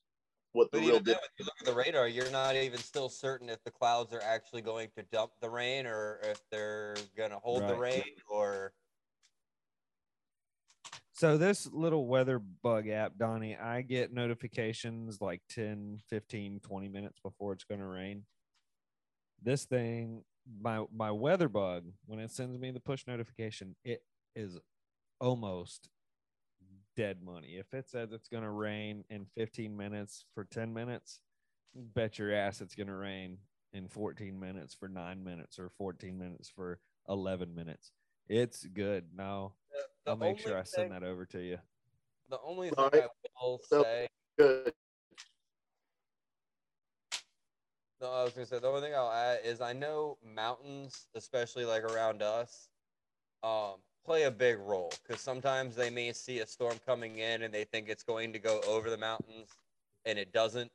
[0.52, 1.22] what the But real even then, dip.
[1.22, 4.22] when you look at the radar, you're not even still certain if the clouds are
[4.22, 8.72] actually going to dump the rain or if they're going to hold the rain or.
[11.12, 17.18] So this little weather bug app, Donnie, I get notifications like 10, 15, 20 minutes
[17.22, 18.24] before it's going to rain.
[19.42, 20.24] This thing,
[20.60, 24.02] my my weather bug, when it sends me the push notification, it
[24.34, 24.58] is
[25.20, 25.90] almost
[26.96, 27.56] dead money.
[27.58, 31.20] If it says it's going to rain in 15 minutes for 10 minutes,
[31.74, 33.38] bet your ass it's going to rain
[33.72, 37.92] in 14 minutes for 9 minutes or 14 minutes for 11 minutes.
[38.28, 39.04] It's good.
[39.16, 39.54] Now,
[40.04, 41.58] The I'll make sure only I send thing- that over to you.
[42.28, 43.02] The only thing Alright.
[43.04, 44.08] I will say.
[44.38, 44.72] Good.
[48.00, 51.64] No, I was gonna say the only thing I'll add is I know mountains, especially
[51.66, 52.68] like around us,
[53.42, 53.74] um,
[54.10, 57.62] play a big role because sometimes they may see a storm coming in and they
[57.62, 59.50] think it's going to go over the mountains,
[60.04, 60.68] and it doesn't.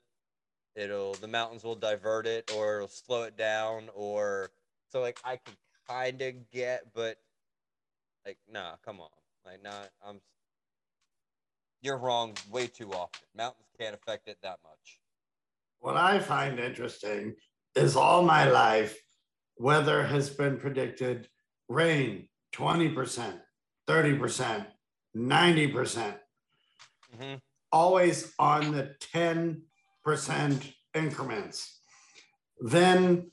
[0.73, 4.51] It'll the mountains will divert it or it'll slow it down or
[4.87, 5.53] so like I can
[5.85, 7.17] kind of get, but
[8.25, 9.09] like nah, come on,
[9.45, 10.21] like not I'm.
[11.81, 13.27] You're wrong way too often.
[13.35, 15.01] Mountains can't affect it that much.
[15.79, 17.35] What I find interesting
[17.75, 18.97] is all my life,
[19.57, 21.27] weather has been predicted
[21.67, 23.41] rain 20%,
[23.85, 24.67] 30%,
[25.13, 26.17] 90%,
[27.13, 27.41] Mhm.
[27.71, 31.81] always on the 10% increments.
[32.59, 33.31] Then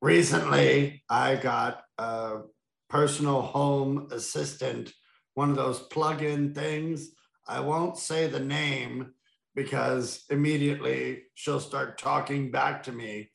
[0.00, 2.42] recently, I got a
[2.88, 4.94] personal home assistant,
[5.34, 7.10] one of those plug in things.
[7.46, 9.14] I won't say the name
[9.54, 13.30] because immediately she'll start talking back to me.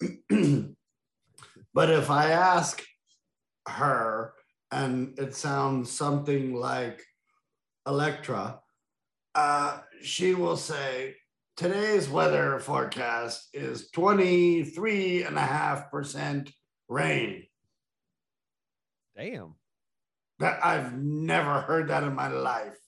[1.74, 2.82] but if I ask
[3.68, 4.34] her,
[4.70, 7.02] and it sounds something like
[7.86, 8.60] Electra,
[9.34, 11.16] uh, she will say,
[11.56, 16.52] Today's weather forecast is 23.5%
[16.88, 17.44] rain.
[19.14, 19.56] Damn.
[20.38, 22.78] That I've never heard that in my life.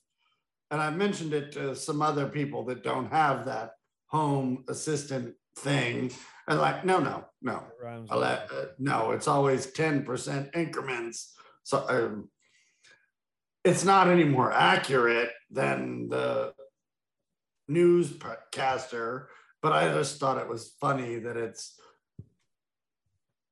[0.71, 3.73] And I mentioned it to some other people that don't have that
[4.07, 6.11] home assistant thing.
[6.47, 7.57] And like, no, no, no.
[7.57, 11.35] It rhymes I'll with let- uh, no, it's always 10% increments.
[11.63, 12.29] So um,
[13.63, 16.53] it's not any more accurate than the
[17.67, 19.29] newscaster,
[19.61, 21.79] but I just thought it was funny that it's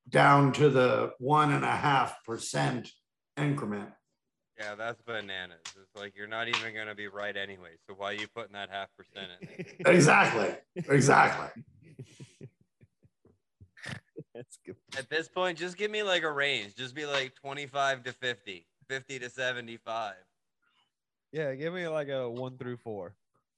[0.09, 2.89] down to the one and a half percent
[3.37, 3.89] increment.
[4.59, 5.59] Yeah, that's bananas.
[5.65, 7.71] It's like you're not even gonna be right anyway.
[7.87, 9.47] So why are you putting that half percent in?
[9.47, 9.93] there?
[9.95, 10.55] Exactly.
[10.75, 11.63] Exactly.
[14.35, 14.75] That's good.
[14.97, 16.75] At this point, just give me like a range.
[16.75, 20.13] Just be like 25 to 50, 50 to 75.
[21.31, 23.15] Yeah, give me like a one through four.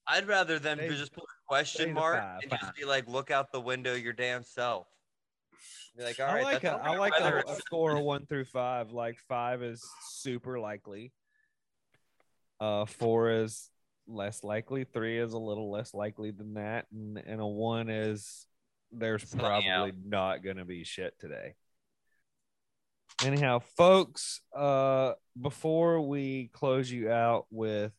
[0.08, 2.60] I'd rather them Say- just put a question mark five, and five.
[2.62, 4.88] just be like, look out the window your damn self.
[5.96, 8.26] Be like, all I right, like that's a, I like weather a, a score one
[8.26, 8.92] through five.
[8.92, 11.12] Like five is super likely.
[12.60, 13.70] Uh, four is
[14.08, 14.86] less likely.
[14.86, 18.48] Three is a little less likely than that, and and a one is
[18.94, 19.94] there's probably out.
[20.06, 21.56] not gonna be shit today.
[23.24, 27.92] Anyhow, folks, uh, before we close you out with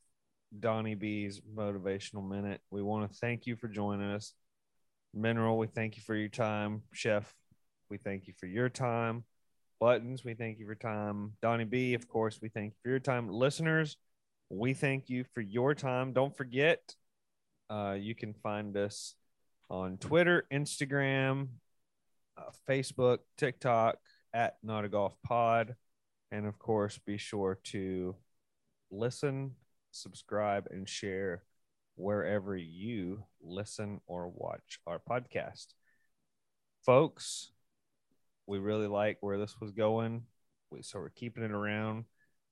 [0.59, 4.35] Donnie B's motivational minute, we want to thank you for joining us.
[5.15, 6.83] Mineral, we thank you for your time.
[6.93, 7.33] Chef,
[7.89, 9.25] we thank you for your time.
[9.81, 11.33] Buttons, we thank you for time.
[11.41, 13.29] Donnie B, of course, we thank you for your time.
[13.29, 13.97] Listeners,
[14.51, 16.13] we thank you for your time.
[16.13, 16.81] Don't forget,
[17.71, 19.15] uh, you can find us
[19.71, 21.49] on Twitter, Instagram,
[22.37, 23.97] uh, Facebook, TikTok
[24.33, 25.77] at Not a Golf Pod.
[26.31, 28.17] And of course, be sure to
[28.91, 29.53] listen,
[29.91, 31.43] subscribe, and share
[31.97, 35.67] wherever you listen or watch our podcast.
[36.85, 37.53] Folks,
[38.47, 40.25] we really like where this was going.
[40.71, 42.05] We, so we're keeping it around.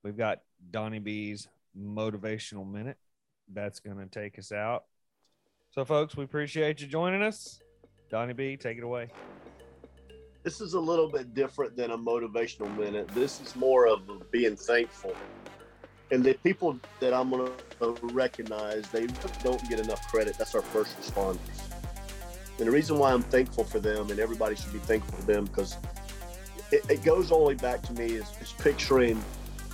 [0.05, 0.41] We've got
[0.71, 2.99] Donnie B's motivational minute.
[3.53, 4.85] That's going to take us out.
[5.75, 7.63] So, folks, we appreciate you joining us.
[8.11, 9.09] Donnie B, take it away.
[10.43, 13.09] This is a little bit different than a motivational minute.
[13.09, 15.17] This is more of being thankful.
[16.11, 17.51] And the people that I'm going
[17.81, 19.07] to recognize, they
[19.43, 20.37] don't get enough credit.
[20.37, 21.39] That's our first responders.
[22.59, 25.47] And the reason why I'm thankful for them, and everybody should be thankful for them,
[25.47, 25.79] because
[26.71, 29.25] it, it goes all the way back to me is, is picturing,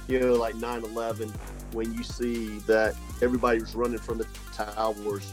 [0.06, 1.34] you know, like 9 11,
[1.72, 5.32] when you see that everybody was running from the towers,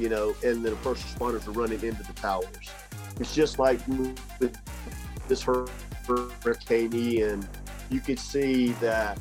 [0.00, 2.70] you know, and then the first responders are running into the towers.
[3.18, 4.56] It's just like with
[5.28, 7.46] this hurricane Ian,
[7.90, 9.18] you could see that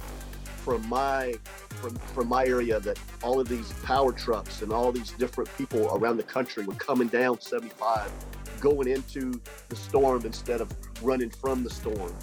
[0.64, 1.34] from my
[1.82, 5.90] from from my area that all of these power trucks and all these different people
[5.96, 8.12] around the country were coming down 75,
[8.60, 12.14] going into the storm instead of running from the storm.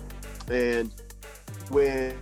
[0.50, 0.92] And
[1.70, 2.12] when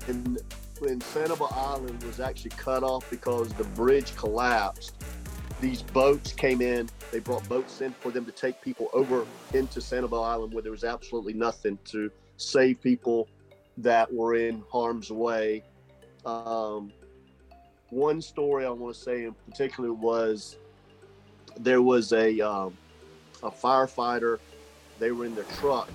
[0.80, 4.94] when Sanibel Island was actually cut off because the bridge collapsed,
[5.60, 6.88] these boats came in.
[7.10, 10.72] They brought boats in for them to take people over into Sanibel Island where there
[10.72, 13.28] was absolutely nothing to save people
[13.78, 15.62] that were in harm's way.
[16.26, 16.92] Um,
[17.90, 20.56] one story I want to say in particular was
[21.58, 22.76] there was a um,
[23.42, 24.38] a firefighter.
[24.98, 25.90] They were in their truck,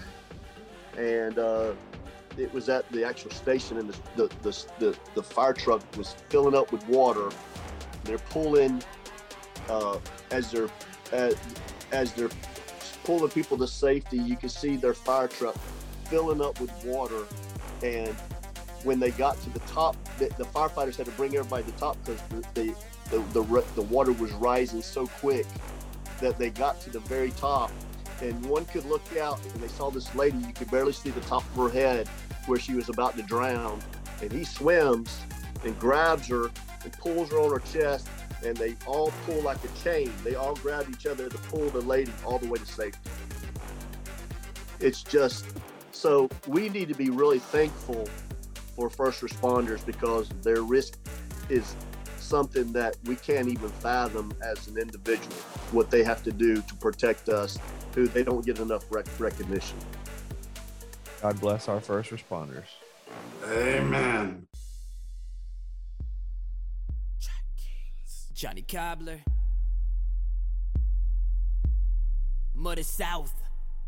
[0.97, 1.73] and uh,
[2.37, 6.15] it was at the actual station, and the the, the the the fire truck was
[6.29, 7.29] filling up with water.
[8.03, 8.81] They're pulling
[9.69, 9.97] uh,
[10.31, 10.69] as they're
[11.11, 11.35] as,
[11.91, 12.29] as they're
[13.03, 14.17] pulling people to safety.
[14.17, 15.55] You can see their fire truck
[16.05, 17.25] filling up with water,
[17.83, 18.13] and
[18.83, 21.77] when they got to the top, the, the firefighters had to bring everybody to the
[21.77, 22.75] top because the the,
[23.11, 25.45] the the the water was rising so quick
[26.21, 27.71] that they got to the very top,
[28.21, 30.37] and one could look out and they saw this lady.
[30.37, 32.07] You could barely see the top of her head
[32.45, 33.79] where she was about to drown,
[34.21, 35.21] and he swims
[35.63, 36.49] and grabs her
[36.83, 38.07] and pulls her on her chest,
[38.43, 40.11] and they all pull like a chain.
[40.23, 43.09] They all grab each other to pull the lady all the way to safety.
[44.79, 45.45] It's just
[45.91, 48.07] so we need to be really thankful
[48.75, 50.97] for first responders because their risk
[51.49, 51.75] is
[52.17, 55.35] something that we can't even fathom as an individual
[55.71, 57.57] what they have to do to protect us
[57.95, 59.77] who they don't get enough rec- recognition
[61.21, 62.67] God bless our first responders.
[63.45, 64.47] Amen.
[68.39, 69.19] Johnny Cobbler.
[72.55, 73.33] Muddy South.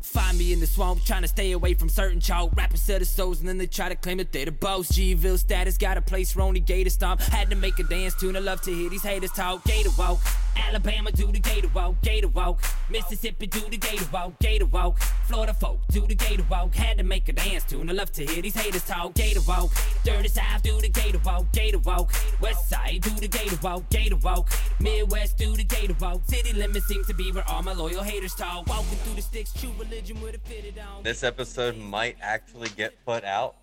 [0.02, 2.54] Find me in the swamp, trying to stay away from certain chalk.
[2.54, 4.90] Rappers sell their souls and then they try to claim that they're the boss.
[4.90, 7.22] G-Ville status got a place, Rony Gator stomp.
[7.22, 9.64] Had to make a dance tune, I love to hear these haters talk.
[9.64, 10.20] Gator walk.
[10.56, 12.62] Alabama do the gator walk, gator walk.
[12.90, 14.98] Mississippi do the gator walk, gator walk.
[15.26, 16.74] Florida folk do the gator walk.
[16.74, 19.14] Had to make a dance tune, I love to hear these haters talk.
[19.14, 19.70] Gator walk.
[20.04, 22.12] Dirty South do the gator walk, gator walk.
[22.40, 24.50] West Side do the gator walk, gator walk.
[24.80, 26.22] Midwest do the gator walk.
[26.26, 28.66] City limits seem to be where all my loyal haters talk.
[28.66, 31.02] Walking through the sticks, true religion with a fitted on.
[31.02, 33.56] This episode might actually get put out